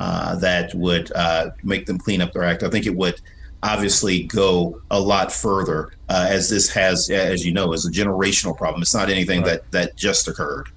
uh, 0.00 0.36
that 0.36 0.74
would 0.74 1.12
uh, 1.14 1.50
make 1.62 1.86
them 1.86 1.98
clean 1.98 2.22
up 2.22 2.32
their 2.32 2.44
act, 2.44 2.62
I 2.62 2.70
think 2.70 2.86
it 2.86 2.96
would 2.96 3.20
obviously 3.62 4.24
go 4.24 4.80
a 4.90 5.00
lot 5.00 5.32
further 5.32 5.92
uh, 6.08 6.26
as 6.28 6.48
this 6.50 6.68
has, 6.70 7.10
as 7.10 7.44
you 7.44 7.52
know, 7.52 7.72
is 7.72 7.86
a 7.86 7.90
generational 7.90 8.56
problem. 8.56 8.82
It's 8.82 8.94
not 8.94 9.10
anything 9.10 9.42
right. 9.42 9.62
that, 9.62 9.70
that 9.72 9.96
just 9.96 10.28
occurred. 10.28 10.68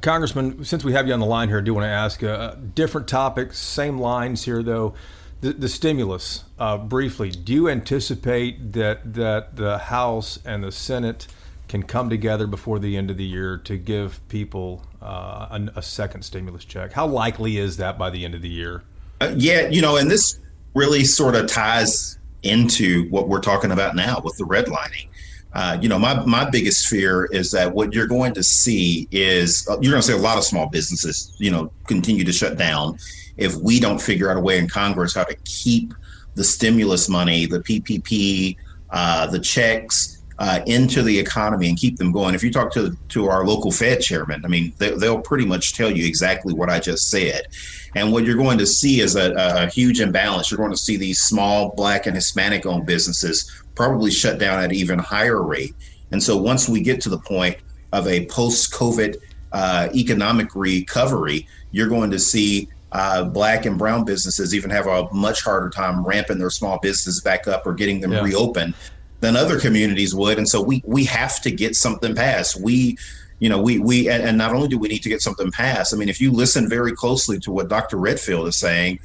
Congressman, 0.00 0.64
since 0.64 0.84
we 0.84 0.92
have 0.92 1.06
you 1.06 1.14
on 1.14 1.20
the 1.20 1.26
line 1.26 1.48
here, 1.48 1.58
I 1.58 1.62
do 1.62 1.74
want 1.74 1.84
to 1.84 1.90
ask 1.90 2.22
a 2.22 2.58
different 2.74 3.06
topic, 3.06 3.52
same 3.52 3.98
lines 3.98 4.44
here 4.44 4.62
though. 4.62 4.94
The, 5.40 5.52
the 5.52 5.68
stimulus, 5.68 6.42
uh, 6.58 6.78
briefly, 6.78 7.30
do 7.30 7.52
you 7.52 7.68
anticipate 7.68 8.72
that 8.72 9.14
that 9.14 9.54
the 9.54 9.78
House 9.78 10.40
and 10.44 10.64
the 10.64 10.72
Senate 10.72 11.28
can 11.68 11.84
come 11.84 12.10
together 12.10 12.48
before 12.48 12.80
the 12.80 12.96
end 12.96 13.08
of 13.08 13.18
the 13.18 13.24
year 13.24 13.56
to 13.58 13.76
give 13.76 14.26
people 14.28 14.84
uh, 15.00 15.46
a, 15.50 15.70
a, 15.76 15.82
second 15.82 16.22
stimulus 16.22 16.64
check? 16.64 16.92
How 16.92 17.06
likely 17.06 17.58
is 17.58 17.76
that 17.76 17.98
by 17.98 18.10
the 18.10 18.24
end 18.24 18.34
of 18.34 18.42
the 18.42 18.48
year? 18.48 18.82
Uh, 19.20 19.32
yeah, 19.36 19.68
you 19.68 19.80
know, 19.80 19.96
and 19.96 20.10
this 20.10 20.40
really 20.74 21.04
sort 21.04 21.36
of 21.36 21.46
ties 21.46 22.18
into 22.42 23.08
what 23.10 23.28
we're 23.28 23.40
talking 23.40 23.70
about 23.70 23.94
now 23.94 24.20
with 24.24 24.36
the 24.38 24.44
redlining. 24.44 25.06
Uh, 25.58 25.76
you 25.82 25.88
know, 25.88 25.98
my, 25.98 26.24
my 26.24 26.48
biggest 26.48 26.86
fear 26.86 27.24
is 27.32 27.50
that 27.50 27.74
what 27.74 27.92
you're 27.92 28.06
going 28.06 28.32
to 28.32 28.44
see 28.44 29.08
is 29.10 29.66
uh, 29.68 29.76
you're 29.80 29.90
going 29.90 30.00
to 30.00 30.06
see 30.06 30.12
a 30.12 30.16
lot 30.16 30.38
of 30.38 30.44
small 30.44 30.68
businesses, 30.68 31.34
you 31.40 31.50
know, 31.50 31.68
continue 31.88 32.22
to 32.22 32.32
shut 32.32 32.56
down 32.56 32.96
if 33.38 33.56
we 33.56 33.80
don't 33.80 34.00
figure 34.00 34.30
out 34.30 34.36
a 34.36 34.40
way 34.40 34.56
in 34.56 34.68
Congress 34.68 35.16
how 35.16 35.24
to 35.24 35.34
keep 35.44 35.92
the 36.36 36.44
stimulus 36.44 37.08
money, 37.08 37.44
the 37.44 37.58
PPP, 37.58 38.56
uh, 38.90 39.26
the 39.26 39.40
checks, 39.40 40.22
uh, 40.38 40.60
into 40.66 41.02
the 41.02 41.18
economy 41.18 41.68
and 41.68 41.76
keep 41.76 41.96
them 41.96 42.12
going. 42.12 42.36
If 42.36 42.44
you 42.44 42.52
talk 42.52 42.72
to 42.74 42.96
to 43.08 43.28
our 43.28 43.44
local 43.44 43.72
Fed 43.72 44.00
chairman, 44.00 44.42
I 44.44 44.48
mean, 44.48 44.72
they, 44.78 44.92
will 44.92 45.20
pretty 45.20 45.44
much 45.44 45.74
tell 45.74 45.90
you 45.90 46.06
exactly 46.06 46.54
what 46.54 46.70
I 46.70 46.78
just 46.78 47.10
said. 47.10 47.48
And 47.96 48.12
what 48.12 48.24
you're 48.24 48.36
going 48.36 48.58
to 48.58 48.66
see 48.66 49.00
is 49.00 49.16
a, 49.16 49.32
a 49.32 49.66
huge 49.66 50.00
imbalance. 50.00 50.50
You're 50.50 50.58
going 50.58 50.70
to 50.70 50.76
see 50.76 50.96
these 50.96 51.20
small 51.20 51.70
Black 51.74 52.06
and 52.06 52.14
Hispanic 52.14 52.66
owned 52.66 52.86
businesses 52.86 53.50
probably 53.78 54.10
shut 54.10 54.40
down 54.40 54.58
at 54.58 54.66
an 54.66 54.74
even 54.74 54.98
higher 54.98 55.40
rate. 55.40 55.72
And 56.10 56.20
so 56.20 56.36
once 56.36 56.68
we 56.68 56.80
get 56.80 57.00
to 57.02 57.08
the 57.08 57.18
point 57.18 57.56
of 57.92 58.08
a 58.08 58.26
post 58.26 58.72
COVID 58.72 59.16
uh, 59.52 59.88
economic 59.94 60.54
recovery, 60.56 61.46
you're 61.70 61.88
going 61.88 62.10
to 62.10 62.18
see 62.18 62.68
uh, 62.90 63.24
black 63.24 63.66
and 63.66 63.78
brown 63.78 64.04
businesses 64.04 64.52
even 64.52 64.68
have 64.68 64.88
a 64.88 65.08
much 65.12 65.42
harder 65.42 65.70
time 65.70 66.04
ramping 66.04 66.38
their 66.38 66.50
small 66.50 66.80
businesses 66.80 67.20
back 67.20 67.46
up 67.46 67.66
or 67.66 67.72
getting 67.72 68.00
them 68.00 68.12
yeah. 68.12 68.22
reopened 68.22 68.74
than 69.20 69.36
other 69.36 69.60
communities 69.60 70.12
would. 70.12 70.38
And 70.38 70.48
so 70.48 70.60
we 70.60 70.82
we 70.84 71.04
have 71.04 71.40
to 71.42 71.50
get 71.52 71.76
something 71.76 72.16
passed. 72.16 72.60
We 72.60 72.98
you 73.38 73.48
know, 73.48 73.62
we 73.62 73.78
we 73.78 74.08
and 74.10 74.36
not 74.36 74.52
only 74.54 74.66
do 74.66 74.78
we 74.78 74.88
need 74.88 75.04
to 75.04 75.08
get 75.08 75.22
something 75.22 75.52
passed. 75.52 75.94
I 75.94 75.96
mean, 75.96 76.08
if 76.08 76.20
you 76.20 76.32
listen 76.32 76.68
very 76.68 76.92
closely 76.92 77.38
to 77.40 77.52
what 77.52 77.68
Dr. 77.68 77.96
Redfield 77.96 78.48
is 78.48 78.56
saying 78.56 78.98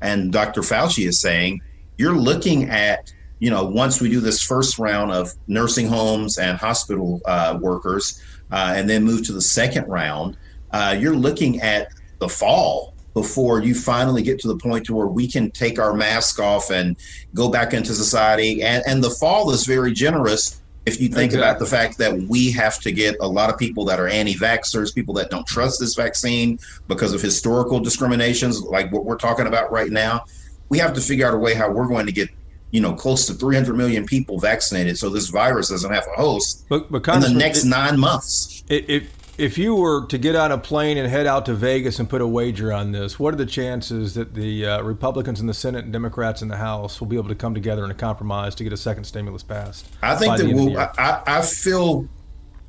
and 0.00 0.32
Dr. 0.32 0.62
Fauci 0.62 1.06
is 1.06 1.20
saying, 1.20 1.60
you're 1.98 2.16
looking 2.16 2.68
at 2.70 3.12
you 3.42 3.50
know 3.50 3.64
once 3.64 4.00
we 4.00 4.08
do 4.08 4.20
this 4.20 4.40
first 4.40 4.78
round 4.78 5.10
of 5.10 5.32
nursing 5.48 5.88
homes 5.88 6.38
and 6.38 6.56
hospital 6.56 7.20
uh, 7.24 7.58
workers, 7.60 8.22
uh, 8.52 8.72
and 8.76 8.88
then 8.88 9.02
move 9.02 9.26
to 9.26 9.32
the 9.32 9.40
second 9.40 9.88
round, 9.88 10.36
uh, 10.70 10.96
you're 10.96 11.16
looking 11.16 11.60
at 11.60 11.88
the 12.20 12.28
fall 12.28 12.94
before 13.14 13.60
you 13.60 13.74
finally 13.74 14.22
get 14.22 14.38
to 14.38 14.46
the 14.46 14.56
point 14.56 14.86
to 14.86 14.94
where 14.94 15.08
we 15.08 15.26
can 15.26 15.50
take 15.50 15.80
our 15.80 15.92
mask 15.92 16.38
off 16.38 16.70
and 16.70 16.96
go 17.34 17.50
back 17.50 17.74
into 17.74 17.92
society. 17.94 18.62
And, 18.62 18.82
and 18.86 19.02
the 19.02 19.10
fall 19.10 19.50
is 19.50 19.66
very 19.66 19.92
generous 19.92 20.62
if 20.86 21.00
you 21.00 21.08
think 21.08 21.32
exactly. 21.32 21.38
about 21.40 21.58
the 21.58 21.66
fact 21.66 21.98
that 21.98 22.16
we 22.28 22.52
have 22.52 22.78
to 22.80 22.92
get 22.92 23.16
a 23.20 23.28
lot 23.28 23.50
of 23.50 23.58
people 23.58 23.84
that 23.86 23.98
are 23.98 24.06
anti-vaxxers, 24.06 24.94
people 24.94 25.14
that 25.14 25.30
don't 25.30 25.46
trust 25.48 25.80
this 25.80 25.94
vaccine 25.96 26.60
because 26.86 27.12
of 27.12 27.20
historical 27.20 27.80
discriminations, 27.80 28.62
like 28.62 28.90
what 28.92 29.04
we're 29.04 29.16
talking 29.16 29.48
about 29.48 29.72
right 29.72 29.90
now. 29.90 30.24
We 30.68 30.78
have 30.78 30.94
to 30.94 31.00
figure 31.00 31.26
out 31.26 31.34
a 31.34 31.38
way 31.38 31.54
how 31.54 31.70
we're 31.70 31.88
going 31.88 32.06
to 32.06 32.12
get 32.12 32.30
you 32.72 32.80
know, 32.80 32.92
close 32.94 33.26
to 33.26 33.34
300 33.34 33.76
million 33.76 34.04
people 34.04 34.40
vaccinated, 34.40 34.98
so 34.98 35.08
this 35.08 35.28
virus 35.28 35.68
doesn't 35.68 35.92
have 35.92 36.06
a 36.16 36.20
host 36.20 36.66
but, 36.68 36.90
but 36.90 37.06
in 37.08 37.20
the 37.20 37.30
next 37.30 37.64
it, 37.64 37.68
nine 37.68 37.98
months. 38.00 38.64
if 38.68 39.08
if 39.38 39.56
you 39.56 39.74
were 39.74 40.06
to 40.06 40.18
get 40.18 40.36
on 40.36 40.52
a 40.52 40.58
plane 40.58 40.98
and 40.98 41.08
head 41.08 41.26
out 41.26 41.46
to 41.46 41.54
Vegas 41.54 41.98
and 41.98 42.08
put 42.08 42.20
a 42.20 42.26
wager 42.26 42.72
on 42.72 42.92
this, 42.92 43.18
what 43.18 43.32
are 43.32 43.36
the 43.36 43.46
chances 43.46 44.14
that 44.14 44.34
the 44.34 44.66
uh, 44.66 44.82
Republicans 44.82 45.40
in 45.40 45.46
the 45.46 45.54
Senate 45.54 45.84
and 45.84 45.92
Democrats 45.92 46.42
in 46.42 46.48
the 46.48 46.56
House 46.56 47.00
will 47.00 47.08
be 47.08 47.16
able 47.16 47.28
to 47.28 47.34
come 47.34 47.54
together 47.54 47.84
in 47.84 47.90
a 47.90 47.94
compromise 47.94 48.54
to 48.56 48.64
get 48.64 48.72
a 48.72 48.76
second 48.76 49.04
stimulus 49.04 49.42
passed? 49.42 49.88
I 50.02 50.16
think 50.16 50.36
that 50.36 50.46
we'll. 50.46 50.78
I, 50.78 51.22
I 51.26 51.42
feel 51.42 52.06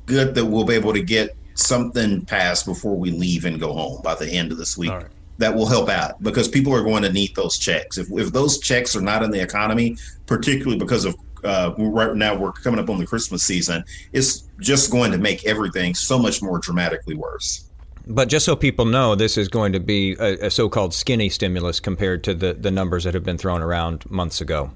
good 0.06 0.34
that 0.34 0.44
we'll 0.44 0.64
be 0.64 0.74
able 0.74 0.94
to 0.94 1.02
get 1.02 1.36
something 1.54 2.24
passed 2.24 2.66
before 2.66 2.96
we 2.96 3.10
leave 3.10 3.44
and 3.44 3.60
go 3.60 3.72
home 3.72 4.02
by 4.02 4.14
the 4.14 4.28
end 4.28 4.50
of 4.50 4.58
this 4.58 4.76
week. 4.76 4.90
Right. 4.90 5.06
That 5.38 5.52
will 5.52 5.66
help 5.66 5.88
out 5.88 6.22
because 6.22 6.46
people 6.46 6.72
are 6.72 6.84
going 6.84 7.02
to 7.02 7.12
need 7.12 7.34
those 7.34 7.58
checks. 7.58 7.98
If, 7.98 8.06
if 8.12 8.32
those 8.32 8.60
checks 8.60 8.94
are 8.94 9.00
not 9.00 9.24
in 9.24 9.32
the 9.32 9.42
economy, 9.42 9.96
particularly 10.26 10.78
because 10.78 11.04
of 11.04 11.16
uh, 11.42 11.74
right 11.76 12.14
now 12.14 12.36
we're 12.36 12.52
coming 12.52 12.78
up 12.78 12.88
on 12.88 12.98
the 12.98 13.06
Christmas 13.06 13.42
season, 13.42 13.84
it's 14.12 14.48
just 14.60 14.92
going 14.92 15.10
to 15.10 15.18
make 15.18 15.44
everything 15.44 15.92
so 15.92 16.20
much 16.20 16.40
more 16.40 16.60
dramatically 16.60 17.16
worse. 17.16 17.68
But 18.06 18.28
just 18.28 18.46
so 18.46 18.54
people 18.54 18.84
know, 18.84 19.16
this 19.16 19.36
is 19.36 19.48
going 19.48 19.72
to 19.72 19.80
be 19.80 20.12
a, 20.20 20.46
a 20.46 20.50
so-called 20.50 20.94
skinny 20.94 21.28
stimulus 21.28 21.80
compared 21.80 22.22
to 22.24 22.34
the, 22.34 22.54
the 22.54 22.70
numbers 22.70 23.02
that 23.02 23.14
have 23.14 23.24
been 23.24 23.38
thrown 23.38 23.60
around 23.60 24.08
months 24.08 24.40
ago. 24.40 24.70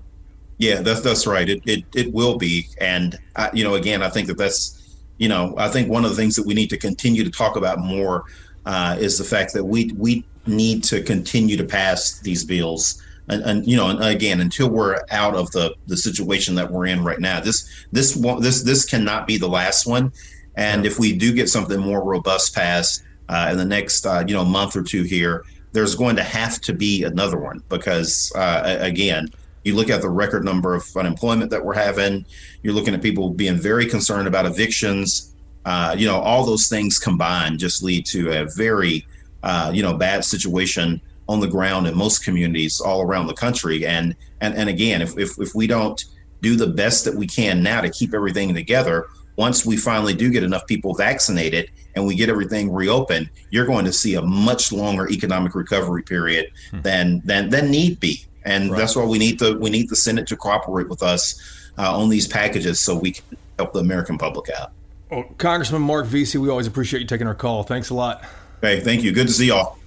Yeah, 0.58 0.80
that's 0.80 1.02
that's 1.02 1.24
right. 1.24 1.48
It 1.48 1.62
it, 1.66 1.84
it 1.94 2.12
will 2.12 2.36
be, 2.36 2.66
and 2.80 3.16
I, 3.36 3.50
you 3.52 3.62
know, 3.62 3.74
again, 3.76 4.02
I 4.02 4.08
think 4.08 4.26
that 4.26 4.38
that's, 4.38 4.96
you 5.18 5.28
know, 5.28 5.54
I 5.56 5.68
think 5.68 5.88
one 5.88 6.04
of 6.04 6.10
the 6.10 6.16
things 6.16 6.34
that 6.34 6.46
we 6.46 6.54
need 6.54 6.70
to 6.70 6.76
continue 6.76 7.22
to 7.22 7.30
talk 7.30 7.54
about 7.54 7.78
more 7.78 8.24
uh, 8.66 8.96
is 8.98 9.18
the 9.18 9.24
fact 9.24 9.52
that 9.52 9.62
we 9.62 9.92
we 9.96 10.24
need 10.48 10.84
to 10.84 11.02
continue 11.02 11.56
to 11.56 11.64
pass 11.64 12.20
these 12.20 12.44
bills 12.44 13.02
and, 13.28 13.42
and, 13.42 13.66
you 13.66 13.76
know, 13.76 13.90
and 13.90 14.02
again, 14.02 14.40
until 14.40 14.70
we're 14.70 15.00
out 15.10 15.34
of 15.34 15.50
the 15.52 15.74
the 15.86 15.96
situation 15.96 16.54
that 16.54 16.70
we're 16.70 16.86
in 16.86 17.04
right 17.04 17.20
now, 17.20 17.40
this 17.40 17.86
this 17.92 18.14
this 18.14 18.62
this 18.62 18.84
cannot 18.84 19.26
be 19.26 19.36
the 19.36 19.48
last 19.48 19.86
one. 19.86 20.12
And 20.56 20.86
if 20.86 20.98
we 20.98 21.16
do 21.16 21.32
get 21.32 21.48
something 21.48 21.78
more 21.78 22.02
robust 22.02 22.54
passed 22.54 23.04
uh, 23.28 23.48
in 23.52 23.58
the 23.58 23.64
next 23.64 24.06
uh, 24.06 24.24
you 24.26 24.34
know 24.34 24.44
month 24.44 24.76
or 24.76 24.82
two 24.82 25.02
here, 25.02 25.44
there's 25.72 25.94
going 25.94 26.16
to 26.16 26.22
have 26.22 26.60
to 26.62 26.72
be 26.72 27.04
another 27.04 27.38
one 27.38 27.62
because 27.68 28.32
uh, 28.34 28.78
again, 28.80 29.28
you 29.62 29.74
look 29.74 29.90
at 29.90 30.00
the 30.00 30.08
record 30.08 30.44
number 30.44 30.74
of 30.74 30.84
unemployment 30.96 31.50
that 31.50 31.62
we're 31.62 31.74
having. 31.74 32.24
You're 32.62 32.74
looking 32.74 32.94
at 32.94 33.02
people 33.02 33.28
being 33.30 33.56
very 33.56 33.84
concerned 33.84 34.26
about 34.26 34.46
evictions. 34.46 35.34
Uh, 35.66 35.94
you 35.98 36.06
know, 36.06 36.18
all 36.18 36.46
those 36.46 36.68
things 36.68 36.98
combined 36.98 37.58
just 37.58 37.82
lead 37.82 38.06
to 38.06 38.30
a 38.30 38.46
very 38.56 39.06
uh, 39.42 39.70
you 39.74 39.82
know 39.82 39.94
bad 39.94 40.24
situation 40.24 41.00
on 41.28 41.40
the 41.40 41.46
ground 41.46 41.86
in 41.86 41.96
most 41.96 42.24
communities 42.24 42.80
all 42.80 43.02
around 43.02 43.26
the 43.26 43.34
country. 43.34 43.86
And 43.86 44.16
and 44.40 44.54
and 44.54 44.68
again, 44.68 45.02
if 45.02 45.16
if, 45.18 45.38
if 45.38 45.54
we 45.54 45.66
don't 45.66 46.02
do 46.40 46.56
the 46.56 46.66
best 46.66 47.04
that 47.04 47.14
we 47.14 47.26
can 47.26 47.62
now 47.62 47.80
to 47.80 47.90
keep 47.90 48.14
everything 48.14 48.54
together, 48.54 49.08
once 49.36 49.66
we 49.66 49.76
finally 49.76 50.14
do 50.14 50.30
get 50.30 50.42
enough 50.42 50.66
people 50.66 50.94
vaccinated 50.94 51.70
and 51.94 52.06
we 52.06 52.14
get 52.14 52.28
everything 52.28 52.72
reopened, 52.72 53.28
you're 53.50 53.66
going 53.66 53.84
to 53.84 53.92
see 53.92 54.14
a 54.14 54.22
much 54.22 54.72
longer 54.72 55.08
economic 55.10 55.54
recovery 55.54 56.02
period 56.02 56.50
hmm. 56.70 56.80
than 56.80 57.20
than 57.24 57.50
than 57.50 57.70
need 57.70 58.00
be. 58.00 58.24
And 58.44 58.70
right. 58.70 58.78
that's 58.78 58.96
why 58.96 59.04
we 59.04 59.18
need 59.18 59.38
the 59.38 59.58
we 59.58 59.70
need 59.70 59.88
the 59.88 59.96
Senate 59.96 60.26
to 60.28 60.36
cooperate 60.36 60.88
with 60.88 61.02
us 61.02 61.70
uh, 61.76 61.96
on 61.96 62.08
these 62.08 62.26
packages 62.26 62.80
so 62.80 62.96
we 62.96 63.12
can 63.12 63.24
help 63.58 63.72
the 63.72 63.80
American 63.80 64.16
public 64.16 64.50
out. 64.50 64.72
Well, 65.10 65.24
Congressman 65.38 65.82
Marc 65.82 66.06
Veasey, 66.06 66.36
we 66.36 66.50
always 66.50 66.66
appreciate 66.66 67.00
you 67.00 67.06
taking 67.06 67.26
our 67.26 67.34
call. 67.34 67.62
Thanks 67.62 67.90
a 67.90 67.94
lot. 67.94 68.24
Hey, 68.60 68.80
thank 68.80 69.02
you. 69.02 69.12
Good 69.12 69.28
to 69.28 69.32
see 69.32 69.46
y'all. 69.46 69.78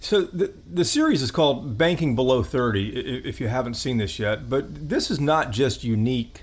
So 0.00 0.22
the 0.22 0.52
the 0.72 0.84
series 0.84 1.22
is 1.22 1.30
called 1.30 1.76
Banking 1.76 2.14
Below 2.14 2.42
30 2.42 3.24
if 3.26 3.40
you 3.40 3.48
haven't 3.48 3.74
seen 3.74 3.96
this 3.96 4.18
yet, 4.18 4.48
but 4.48 4.88
this 4.88 5.10
is 5.10 5.18
not 5.18 5.50
just 5.50 5.82
unique 5.82 6.42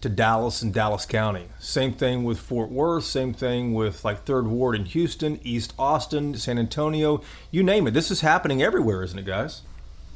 to 0.00 0.08
Dallas 0.08 0.62
and 0.62 0.72
Dallas 0.72 1.06
County. 1.06 1.46
Same 1.58 1.92
thing 1.92 2.24
with 2.24 2.38
Fort 2.38 2.70
Worth, 2.70 3.04
same 3.04 3.32
thing 3.32 3.74
with 3.74 4.04
like 4.04 4.24
3rd 4.24 4.48
Ward 4.48 4.76
in 4.76 4.84
Houston, 4.86 5.40
East 5.42 5.74
Austin, 5.78 6.34
San 6.34 6.58
Antonio, 6.58 7.22
you 7.50 7.62
name 7.62 7.86
it. 7.86 7.92
This 7.92 8.10
is 8.10 8.20
happening 8.20 8.62
everywhere, 8.62 9.02
isn't 9.02 9.18
it, 9.18 9.24
guys? 9.24 9.62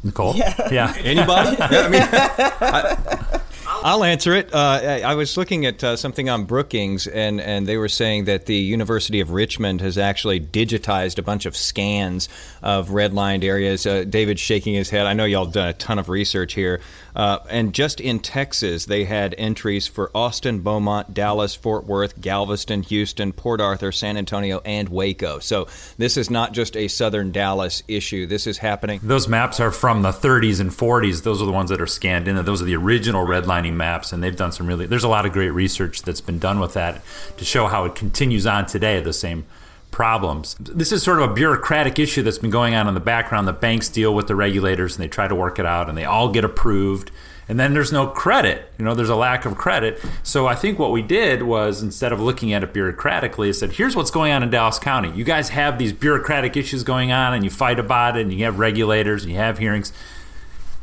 Nicole? 0.03 0.35
Yeah. 0.35 0.69
yeah. 0.71 0.95
Anybody? 0.99 1.57
yeah, 1.59 1.69
I 1.71 1.89
mean, 1.89 2.03
I, 2.03 3.38
I'll 3.83 4.05
answer 4.05 4.35
it. 4.35 4.53
Uh, 4.53 5.01
I 5.05 5.15
was 5.15 5.37
looking 5.37 5.65
at 5.65 5.83
uh, 5.85 5.97
something 5.97 6.29
on 6.29 6.45
Brookings, 6.45 7.07
and, 7.07 7.41
and 7.41 7.67
they 7.67 7.77
were 7.77 7.89
saying 7.89 8.25
that 8.25 8.47
the 8.47 8.57
University 8.57 9.21
of 9.21 9.31
Richmond 9.31 9.81
has 9.81 9.97
actually 9.97 10.41
digitized 10.41 11.19
a 11.19 11.23
bunch 11.23 11.47
of 11.47 11.57
scans 11.57 12.29
of 12.63 12.89
redlined 12.89 13.45
areas. 13.45 13.87
Uh, 13.87 14.05
David's 14.05 14.41
shaking 14.41 14.75
his 14.75 14.91
head. 14.91 15.07
I 15.07 15.13
know 15.13 15.25
y'all 15.25 15.47
done 15.47 15.69
a 15.69 15.73
ton 15.73 15.99
of 15.99 16.09
research 16.09 16.55
here. 16.55 16.81
Uh, 17.19 17.41
and 17.51 17.75
just 17.75 18.01
in 18.01 18.21
Texas, 18.21 18.87
they 18.87 19.05
had 19.05 19.35
entries 19.39 19.89
for 19.89 20.11
Austin, 20.15 20.61
Beaumont, 20.61 21.15
Dallas, 21.15 21.55
Fort 21.55 21.85
Worth, 21.85 22.21
Galveston, 22.21 22.83
Houston, 22.85 23.33
Port 23.33 23.61
Arthur, 23.61 23.91
San 23.91 24.17
Antonio, 24.17 24.61
and 24.65 24.89
Waco. 24.89 25.41
So 25.41 25.67
this 25.97 26.17
is 26.17 26.31
not 26.31 26.53
just 26.53 26.77
a 26.77 26.87
southern 26.87 27.33
Dallas 27.33 27.83
issue. 27.89 28.27
This 28.27 28.47
is 28.47 28.59
happening. 28.59 29.01
Those 29.03 29.27
maps 29.27 29.59
are 29.59 29.73
from 29.73 30.03
the 30.03 30.13
30s 30.13 30.61
and 30.61 30.71
40s. 30.71 31.25
Those 31.25 31.43
are 31.43 31.47
the 31.47 31.53
ones 31.53 31.71
that 31.71 31.81
are 31.81 31.89
scanned 31.89 32.29
in. 32.29 32.37
Those 32.45 32.63
are 32.63 32.67
the 32.67 32.77
original 32.77 33.27
redlining 33.27 33.68
maps, 33.77 34.13
and 34.13 34.23
they've 34.23 34.37
done 34.37 34.53
some 34.53 34.67
really. 34.67 34.87
There's 34.87 35.05
a 35.05 35.09
lot 35.09 35.27
of 35.27 35.33
great 35.33 35.51
research 35.51 36.03
that's 36.03 36.21
been 36.21 36.39
done 36.39 36.61
with 36.61 36.75
that 36.75 37.03
to 37.37 37.45
show 37.45 37.67
how 37.67 37.85
it 37.85 37.95
continues 37.95 38.47
on 38.47 38.67
today. 38.67 39.01
The 39.01 39.13
same 39.13 39.47
problems. 39.91 40.55
This 40.61 40.93
is 40.93 41.03
sort 41.03 41.21
of 41.21 41.31
a 41.31 41.35
bureaucratic 41.35 41.99
issue 41.99 42.23
that's 42.23 42.39
been 42.39 42.51
going 42.51 42.75
on 42.75 42.89
in 42.89 42.95
the 42.95 43.01
background. 43.01 43.49
The 43.49 43.53
banks 43.53 43.89
deal 43.89 44.15
with 44.15 44.27
the 44.27 44.35
regulators 44.35 44.97
and 44.97 45.03
they 45.03 45.09
try 45.09 45.29
to 45.29 45.35
work 45.35 45.59
it 45.59 45.67
out 45.67 45.89
and 45.89 45.97
they 45.97 46.05
all 46.05 46.31
get 46.31 46.45
approved. 46.45 47.11
And 47.49 47.59
then 47.59 47.73
there's 47.73 47.91
no 47.93 48.07
credit. 48.07 48.71
You 48.79 48.85
know, 48.85 48.95
there's 48.95 49.09
a 49.09 49.17
lack 49.17 49.47
of 49.47 49.57
credit. 49.57 50.05
So 50.23 50.47
I 50.47 50.55
think 50.55 50.79
what 50.79 50.93
we 50.93 51.01
did 51.01 51.43
was 51.43 51.83
instead 51.83 52.13
of 52.13 52.21
looking 52.21 52.53
at 52.53 52.63
it 52.63 52.75
bureaucratically, 52.75 53.49
I 53.49 53.53
said, 53.53 53.73
here's 53.73 53.97
what's 53.97 54.11
going 54.11 54.33
on 54.33 54.43
in 54.43 54.51
Dallas 54.51 54.79
County. 54.79 55.11
You 55.13 55.25
guys 55.25 55.49
have 55.49 55.79
these 55.79 55.95
bureaucratic 55.95 56.59
issues 56.59 56.83
going 56.83 57.11
on 57.11 57.33
and 57.33 57.43
you 57.43 57.51
fight 57.51 57.79
about 57.79 58.19
it 58.19 58.23
and 58.23 58.33
you 58.33 58.45
have 58.45 58.59
regulators 58.59 59.23
and 59.23 59.33
you 59.33 59.39
have 59.39 59.57
hearings. 59.57 59.95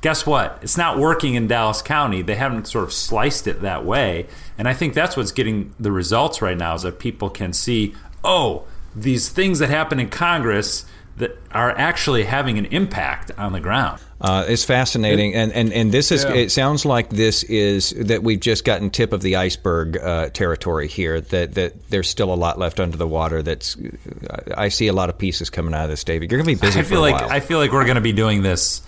Guess 0.06 0.28
what? 0.28 0.60
It's 0.62 0.78
not 0.78 1.00
working 1.00 1.34
in 1.34 1.48
Dallas 1.48 1.82
County. 1.82 2.22
They 2.22 2.36
haven't 2.36 2.68
sort 2.68 2.84
of 2.84 2.94
sliced 2.94 3.48
it 3.48 3.64
that 3.64 3.84
way. 3.84 4.28
And 4.56 4.68
I 4.68 4.74
think 4.76 4.94
that's 4.94 5.18
what's 5.18 5.32
getting 5.32 5.74
the 5.80 5.92
results 5.92 6.44
right 6.44 6.56
now 6.56 6.76
is 6.76 6.84
that 6.84 7.00
people 7.00 7.28
can 7.32 7.54
see, 7.54 7.96
oh, 8.24 8.66
these 8.96 9.30
things 9.30 9.58
that 9.58 9.72
happen 9.72 10.00
in 10.00 10.12
Congress 10.12 10.86
that 11.18 11.36
are 11.52 11.72
actually 11.72 12.26
having 12.26 12.60
an 12.60 12.66
impact 12.66 13.32
on 13.36 13.54
the 13.54 13.60
ground. 13.60 14.00
Uh, 14.22 14.46
it's 14.48 14.64
fascinating, 14.64 15.34
and, 15.34 15.52
and 15.54 15.74
and 15.74 15.92
this 15.92 16.12
is. 16.12 16.24
Yeah. 16.24 16.34
It 16.34 16.52
sounds 16.52 16.86
like 16.86 17.10
this 17.10 17.42
is 17.42 17.90
that 17.90 18.22
we've 18.22 18.40
just 18.40 18.64
gotten 18.64 18.92
tip 18.92 19.12
of 19.12 19.24
the 19.24 19.38
iceberg 19.38 19.98
uh, 19.98 20.30
territory 20.30 20.88
here. 20.88 21.20
That 21.20 21.56
that 21.56 21.90
there's 21.90 22.08
still 22.08 22.32
a 22.32 22.36
lot 22.36 22.60
left 22.60 22.80
under 22.80 22.96
the 22.96 23.08
water. 23.08 23.42
That's 23.42 23.76
I 24.56 24.70
see 24.70 24.86
a 24.86 24.94
lot 24.94 25.10
of 25.10 25.18
pieces 25.18 25.50
coming 25.50 25.74
out 25.74 25.86
of 25.86 25.90
this, 25.90 26.04
David. 26.04 26.30
You're 26.30 26.40
going 26.40 26.56
to 26.56 26.62
be 26.62 26.68
busy. 26.68 26.80
I 26.80 26.84
feel 26.84 27.02
like 27.02 27.16
while. 27.16 27.32
I 27.32 27.40
feel 27.40 27.58
like 27.58 27.72
we're 27.72 27.86
going 27.86 27.96
to 27.96 28.02
be 28.02 28.14
doing 28.14 28.44
this 28.44 28.84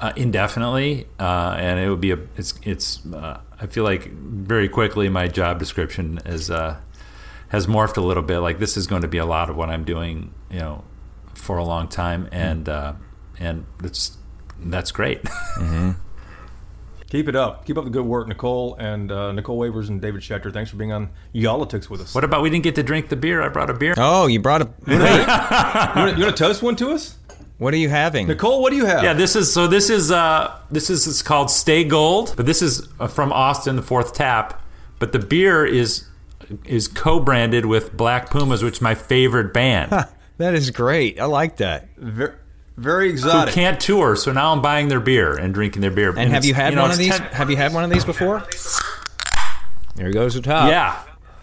uh, 0.00 0.12
indefinitely, 0.16 1.06
uh, 1.18 1.54
and 1.58 1.78
it 1.78 1.90
would 1.90 2.00
be 2.00 2.12
a. 2.12 2.18
It's 2.36 2.54
it's. 2.62 3.04
Uh, 3.06 3.40
I 3.60 3.66
feel 3.66 3.84
like 3.84 4.10
very 4.10 4.68
quickly 4.68 5.08
my 5.10 5.28
job 5.28 5.58
description 5.58 6.18
is 6.24 6.50
uh, 6.50 6.80
has 7.48 7.66
morphed 7.66 7.98
a 7.98 8.00
little 8.00 8.22
bit. 8.22 8.38
Like 8.38 8.58
this 8.58 8.76
is 8.76 8.86
going 8.86 9.02
to 9.02 9.08
be 9.08 9.18
a 9.18 9.26
lot 9.26 9.50
of 9.50 9.56
what 9.56 9.68
I'm 9.68 9.84
doing, 9.84 10.34
you 10.50 10.58
know, 10.58 10.84
for 11.34 11.58
a 11.58 11.64
long 11.64 11.86
time, 11.86 12.28
and 12.32 12.68
uh, 12.68 12.94
and 13.38 13.66
that's 13.78 14.16
that's 14.58 14.90
great. 14.90 15.22
mm-hmm. 15.58 15.90
Keep 17.10 17.28
it 17.28 17.34
up. 17.34 17.66
Keep 17.66 17.76
up 17.76 17.84
the 17.84 17.90
good 17.90 18.06
work, 18.06 18.28
Nicole 18.28 18.76
and 18.76 19.10
uh, 19.10 19.32
Nicole 19.32 19.58
Wavers 19.58 19.88
and 19.88 20.00
David 20.00 20.22
Schechter. 20.22 20.52
Thanks 20.52 20.70
for 20.70 20.76
being 20.76 20.92
on 20.92 21.10
Y'all-itics 21.32 21.90
with 21.90 22.00
us. 22.00 22.14
what 22.14 22.22
about 22.22 22.40
we 22.40 22.50
didn't 22.50 22.62
get 22.62 22.76
to 22.76 22.84
drink 22.84 23.08
the 23.08 23.16
beer? 23.16 23.42
I 23.42 23.48
brought 23.48 23.68
a 23.68 23.74
beer. 23.74 23.94
Oh, 23.98 24.28
you 24.28 24.40
brought 24.40 24.62
a. 24.62 24.70
You 24.86 26.24
want 26.24 26.36
to 26.36 26.44
toast 26.44 26.62
one 26.62 26.76
to 26.76 26.90
us? 26.90 27.16
What 27.60 27.74
are 27.74 27.76
you 27.76 27.90
having? 27.90 28.26
Nicole, 28.26 28.62
what 28.62 28.70
do 28.70 28.76
you 28.76 28.86
have? 28.86 29.04
Yeah, 29.04 29.12
this 29.12 29.36
is 29.36 29.52
so. 29.52 29.66
This 29.66 29.90
is 29.90 30.10
uh, 30.10 30.58
this 30.70 30.88
is 30.88 31.06
it's 31.06 31.20
called 31.20 31.50
Stay 31.50 31.84
Gold, 31.84 32.32
but 32.34 32.46
this 32.46 32.62
is 32.62 32.88
uh, 32.98 33.06
from 33.06 33.34
Austin, 33.34 33.76
the 33.76 33.82
Fourth 33.82 34.14
Tap. 34.14 34.62
But 34.98 35.12
the 35.12 35.18
beer 35.18 35.66
is 35.66 36.06
is 36.64 36.88
co-branded 36.88 37.66
with 37.66 37.94
Black 37.94 38.30
Pumas, 38.30 38.62
which 38.62 38.76
is 38.76 38.80
my 38.80 38.94
favorite 38.94 39.52
band. 39.52 39.92
That 40.38 40.54
is 40.54 40.70
great. 40.70 41.20
I 41.20 41.26
like 41.26 41.58
that. 41.58 41.88
Very, 41.98 42.32
very 42.78 43.08
Who 43.08 43.12
exotic. 43.12 43.52
can't 43.52 43.78
tour, 43.78 44.16
so 44.16 44.32
now 44.32 44.52
I'm 44.54 44.62
buying 44.62 44.88
their 44.88 44.98
beer 44.98 45.36
and 45.36 45.52
drinking 45.52 45.82
their 45.82 45.90
beer. 45.90 46.16
And 46.16 46.32
have 46.32 46.46
you 46.46 46.54
had 46.54 46.74
know, 46.74 46.80
one 46.80 46.90
of 46.92 46.96
these? 46.96 47.14
10 47.14 47.26
Have 47.32 47.50
you 47.50 47.56
had 47.58 47.74
one 47.74 47.84
of 47.84 47.90
these 47.90 48.06
before? 48.06 48.42
There 49.96 50.10
goes 50.10 50.32
the 50.32 50.40
top. 50.40 50.70
yeah, 50.70 50.98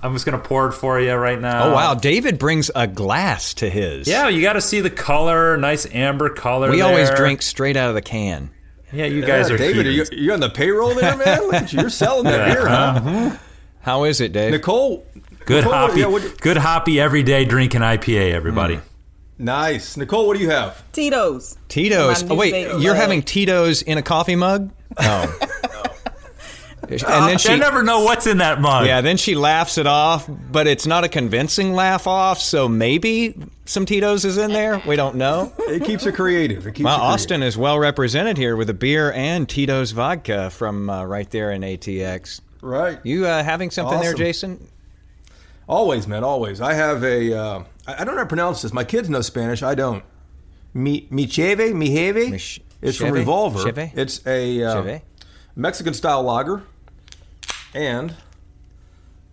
I'm 0.07 0.13
just 0.13 0.25
gonna 0.25 0.37
pour 0.39 0.67
it 0.69 0.71
for 0.73 0.99
you 0.99 1.13
right 1.15 1.39
now. 1.39 1.65
Oh 1.65 1.73
wow, 1.73 1.93
David 1.93 2.39
brings 2.39 2.71
a 2.73 2.87
glass 2.87 3.53
to 3.55 3.69
his. 3.69 4.07
Yeah, 4.07 4.29
you 4.29 4.41
got 4.41 4.53
to 4.53 4.61
see 4.61 4.79
the 4.79 4.89
color, 4.89 5.57
nice 5.57 5.85
amber 5.93 6.29
color. 6.29 6.71
We 6.71 6.81
always 6.81 7.09
drink 7.11 7.41
straight 7.41 7.75
out 7.75 7.89
of 7.89 7.95
the 7.95 8.01
can. 8.01 8.49
Yeah, 8.93 9.05
you 9.05 9.21
guys 9.21 9.49
Yeah, 9.49 9.55
are 9.55 9.57
David, 9.57 9.85
are 9.85 9.91
you, 9.91 10.03
are 10.03 10.13
you 10.15 10.31
on 10.33 10.39
the 10.39 10.49
payroll 10.49 10.95
there, 10.95 11.17
man? 11.17 11.41
Look 11.43 11.53
at 11.55 11.73
you. 11.73 11.81
You're 11.81 11.89
selling 11.89 12.23
that 12.23 12.53
beer, 12.53 12.67
huh? 12.67 12.75
Uh-huh. 13.03 13.37
How 13.81 14.05
is 14.05 14.21
it, 14.21 14.31
Dave? 14.31 14.51
Nicole. 14.51 15.05
good 15.45 15.65
Nicole, 15.65 15.73
hoppy, 15.73 15.99
yeah, 15.99 16.05
what- 16.05 16.39
good 16.39 16.55
hoppy 16.57 16.99
everyday 16.99 17.43
drinking 17.43 17.81
IPA. 17.81 18.31
Everybody. 18.31 18.75
Hmm. 18.75 18.81
nice. 19.39 19.97
Nicole, 19.97 20.25
what 20.25 20.37
do 20.37 20.43
you 20.43 20.51
have? 20.51 20.89
Tito's. 20.93 21.57
Tito's. 21.67 22.23
Oh 22.29 22.35
wait, 22.35 22.51
favorite 22.51 22.81
you're 22.81 22.95
having 22.95 23.23
Tito's 23.23 23.81
in 23.81 23.97
a 23.97 24.01
coffee 24.01 24.37
mug? 24.37 24.71
Oh. 24.97 25.39
and 26.89 27.27
then 27.29 27.37
she 27.37 27.49
I 27.49 27.55
never 27.55 27.83
know 27.83 28.03
what's 28.03 28.27
in 28.27 28.37
that 28.39 28.61
mug. 28.61 28.85
Yeah, 28.85 29.01
then 29.01 29.17
she 29.17 29.35
laughs 29.35 29.77
it 29.77 29.87
off, 29.87 30.27
but 30.29 30.67
it's 30.67 30.85
not 30.87 31.03
a 31.03 31.09
convincing 31.09 31.73
laugh 31.73 32.07
off, 32.07 32.39
so 32.39 32.67
maybe 32.69 33.35
some 33.65 33.85
Tito's 33.85 34.25
is 34.25 34.37
in 34.37 34.51
there. 34.53 34.81
We 34.87 34.95
don't 34.95 35.15
know. 35.15 35.51
It 35.59 35.83
keeps 35.83 36.05
it 36.05 36.13
creative. 36.15 36.65
It 36.65 36.73
keeps 36.73 36.85
Well, 36.85 36.95
it 36.95 36.99
creative. 36.99 37.13
Austin 37.13 37.43
is 37.43 37.57
well 37.57 37.77
represented 37.79 38.37
here 38.37 38.55
with 38.55 38.69
a 38.69 38.73
beer 38.73 39.11
and 39.11 39.47
Tito's 39.47 39.91
vodka 39.91 40.49
from 40.49 40.89
uh, 40.89 41.03
right 41.05 41.29
there 41.29 41.51
in 41.51 41.61
ATX. 41.61 42.41
Right. 42.61 42.99
You 43.03 43.25
uh, 43.27 43.43
having 43.43 43.69
something 43.71 43.99
there, 43.99 44.13
Jason? 44.13 44.67
Always, 45.69 46.07
man, 46.07 46.23
always. 46.23 46.61
I 46.61 46.73
have 46.73 47.03
a. 47.03 47.33
Uh, 47.37 47.63
I 47.85 47.93
I 47.93 47.97
don't 48.05 48.07
know 48.07 48.13
how 48.15 48.23
to 48.23 48.25
pronounce 48.25 48.61
this. 48.61 48.71
My 48.73 48.83
kids 48.85 49.09
know 49.09 49.21
Spanish. 49.21 49.61
I 49.63 49.75
don't. 49.75 50.03
Mi 50.73 51.07
Micheve, 51.09 51.73
Mijeve. 51.73 52.31
Mich- 52.31 52.61
It's 52.81 52.97
from 52.97 53.11
Revolver. 53.11 53.63
Cheve? 53.69 53.91
It's 53.95 54.25
a 54.25 54.63
uh, 54.63 54.81
Cheve? 54.83 55.01
Mexican 55.55 55.93
style 55.93 56.23
lager, 56.23 56.63
and 57.73 58.15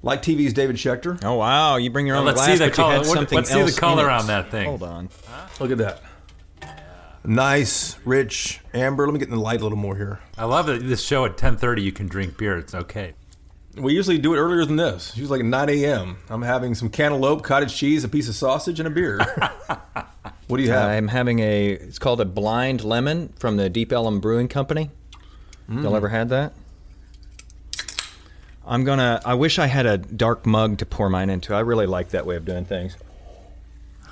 like 0.02 0.22
TV's 0.22 0.52
David 0.52 0.76
Schechter. 0.76 1.22
Oh 1.24 1.34
wow, 1.34 1.76
you 1.76 1.90
bring 1.90 2.06
your 2.06 2.16
own 2.16 2.24
let's 2.24 2.36
glass, 2.36 2.58
see 2.58 2.64
the 2.64 2.70
color. 2.70 2.98
What- 2.98 3.32
let's 3.32 3.50
see 3.50 3.62
the 3.62 3.72
color 3.72 4.10
on 4.10 4.26
that 4.26 4.50
thing. 4.50 4.66
Hold 4.66 4.82
on. 4.82 5.08
Look 5.60 5.70
at 5.70 5.78
that. 5.78 6.02
Nice, 7.26 7.96
rich 8.04 8.60
amber. 8.74 9.06
Let 9.06 9.14
me 9.14 9.18
get 9.18 9.28
in 9.28 9.34
the 9.34 9.40
light 9.40 9.60
a 9.60 9.62
little 9.62 9.78
more 9.78 9.96
here. 9.96 10.20
I 10.36 10.44
love 10.44 10.66
that 10.66 10.86
this 10.86 11.02
show 11.02 11.24
at 11.24 11.38
10:30 11.38 11.82
you 11.82 11.90
can 11.90 12.06
drink 12.06 12.36
beer. 12.36 12.58
It's 12.58 12.74
okay. 12.74 13.14
We 13.76 13.94
usually 13.94 14.18
do 14.18 14.34
it 14.34 14.38
earlier 14.38 14.64
than 14.64 14.76
this. 14.76 15.08
It's 15.08 15.16
usually 15.16 15.40
like 15.40 15.46
9 15.46 15.68
a.m. 15.70 16.18
I'm 16.28 16.42
having 16.42 16.74
some 16.76 16.90
cantaloupe, 16.90 17.42
cottage 17.42 17.74
cheese, 17.74 18.04
a 18.04 18.08
piece 18.08 18.28
of 18.28 18.36
sausage, 18.36 18.78
and 18.78 18.86
a 18.86 18.90
beer. 18.90 19.18
what 20.46 20.58
do 20.58 20.62
you 20.62 20.70
have? 20.70 20.90
I'm 20.90 21.08
having 21.08 21.40
a. 21.40 21.70
It's 21.70 21.98
called 21.98 22.20
a 22.20 22.24
blind 22.24 22.84
lemon 22.84 23.32
from 23.38 23.56
the 23.56 23.68
Deep 23.70 23.90
Ellum 23.90 24.20
Brewing 24.20 24.46
Company. 24.46 24.90
Mm. 25.68 25.82
Y'all 25.82 25.96
ever 25.96 26.10
had 26.10 26.28
that? 26.28 26.52
I'm 28.66 28.84
gonna. 28.84 29.20
I 29.24 29.34
wish 29.34 29.58
I 29.58 29.66
had 29.66 29.86
a 29.86 29.98
dark 29.98 30.46
mug 30.46 30.78
to 30.78 30.86
pour 30.86 31.10
mine 31.10 31.30
into. 31.30 31.54
I 31.54 31.60
really 31.60 31.86
like 31.86 32.10
that 32.10 32.24
way 32.26 32.36
of 32.36 32.44
doing 32.44 32.64
things. 32.64 32.96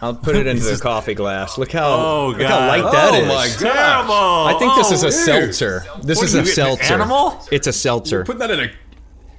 I'll 0.00 0.14
put 0.14 0.36
it 0.36 0.46
into 0.48 0.64
the 0.64 0.76
coffee 0.78 1.14
glass. 1.14 1.56
Look 1.58 1.72
how 1.72 1.88
Oh, 1.88 2.28
look 2.36 2.42
how 2.42 2.66
light 2.66 2.90
that 2.92 3.14
oh 3.14 3.16
is. 3.16 3.28
my 3.28 3.68
god! 3.68 4.54
I 4.54 4.58
think 4.58 4.74
this 4.76 4.90
is 4.90 5.04
a 5.04 5.12
seltzer. 5.12 5.84
This 6.02 6.18
What 6.18 6.24
is 6.26 6.34
a 6.34 6.40
you 6.40 6.46
seltzer. 6.46 6.94
animal? 6.94 7.40
It's 7.50 7.66
a 7.66 7.72
seltzer. 7.72 8.24
Put 8.24 8.38
that 8.38 8.50
in 8.50 8.60
a. 8.60 8.70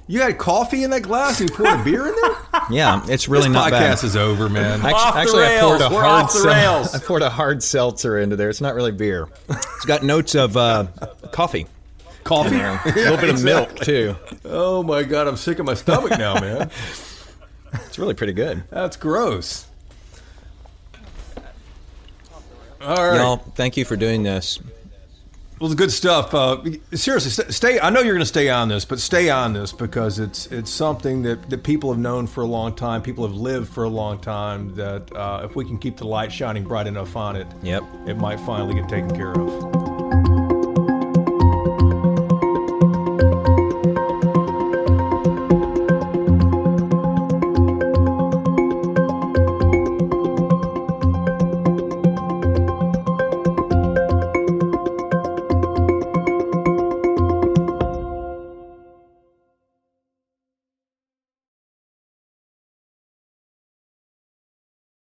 You 0.06 0.20
had 0.20 0.36
coffee 0.36 0.84
in 0.84 0.90
that 0.90 1.00
glass 1.02 1.40
and 1.40 1.48
you 1.48 1.56
poured 1.56 1.80
a 1.80 1.82
beer 1.82 2.06
in 2.08 2.14
there? 2.20 2.30
Yeah, 2.70 3.02
it's 3.08 3.28
really 3.28 3.48
this 3.48 3.52
not 3.54 3.70
bad. 3.72 3.94
podcast 3.98 4.04
is 4.04 4.16
over, 4.16 4.48
man. 4.48 4.80
Actu- 4.80 4.94
Off 4.94 5.14
the 5.14 5.20
Actually, 5.20 5.44
I 5.44 5.58
poured 5.60 5.80
a 5.80 5.84
rails. 5.84 5.92
We're 5.92 6.02
hard 6.02 6.24
off 6.24 6.32
the 6.32 6.42
rails. 6.48 6.94
I 6.94 6.98
poured 6.98 7.22
a 7.22 7.28
hard 7.30 7.62
seltzer 7.62 8.18
into 8.18 8.36
there. 8.36 8.48
It's 8.48 8.60
not 8.62 8.74
really 8.74 8.92
beer. 8.92 9.28
It's 9.50 9.84
got 9.84 10.02
notes 10.02 10.34
of 10.34 10.56
uh, 10.56 10.86
coffee. 11.32 11.66
Coffee? 12.24 12.56
A 12.60 12.80
little 12.94 13.16
bit 13.16 13.30
of 13.30 13.44
milk 13.44 13.76
too. 13.80 14.16
Oh 14.44 14.82
my 14.82 15.02
god, 15.02 15.28
I'm 15.28 15.36
sick 15.36 15.58
of 15.58 15.66
my 15.66 15.74
stomach 15.74 16.18
now, 16.18 16.34
man. 16.40 16.70
It's 17.86 17.98
really 17.98 18.14
pretty 18.14 18.32
good. 18.32 18.62
That's 18.70 18.96
gross. 18.96 19.66
All 22.80 22.96
right. 22.96 23.16
Y'all, 23.16 23.36
thank 23.36 23.76
you 23.76 23.84
for 23.84 23.96
doing 23.96 24.22
this. 24.22 24.60
Well, 25.60 25.70
the 25.70 25.76
good 25.76 25.90
stuff. 25.92 26.34
Uh, 26.34 26.62
seriously, 26.92 27.30
st- 27.30 27.52
stay. 27.54 27.80
I 27.80 27.88
know 27.90 28.00
you're 28.00 28.14
going 28.14 28.20
to 28.20 28.26
stay 28.26 28.48
on 28.50 28.68
this, 28.68 28.84
but 28.84 28.98
stay 29.00 29.30
on 29.30 29.54
this 29.54 29.72
because 29.72 30.18
it's 30.18 30.46
it's 30.46 30.70
something 30.70 31.22
that, 31.22 31.48
that 31.50 31.62
people 31.62 31.90
have 31.92 31.98
known 32.00 32.26
for 32.26 32.42
a 32.42 32.46
long 32.46 32.74
time. 32.74 33.00
People 33.02 33.26
have 33.26 33.36
lived 33.36 33.72
for 33.72 33.84
a 33.84 33.88
long 33.88 34.18
time. 34.20 34.74
That 34.74 35.12
uh, 35.14 35.42
if 35.48 35.56
we 35.56 35.64
can 35.64 35.78
keep 35.78 35.96
the 35.96 36.06
light 36.06 36.30
shining 36.32 36.64
bright 36.64 36.86
enough 36.86 37.16
on 37.16 37.36
it, 37.36 37.46
Yep. 37.62 37.84
it 38.06 38.16
might 38.18 38.38
finally 38.40 38.74
get 38.74 38.88
taken 38.88 39.14
care 39.16 39.32
of. 39.32 39.93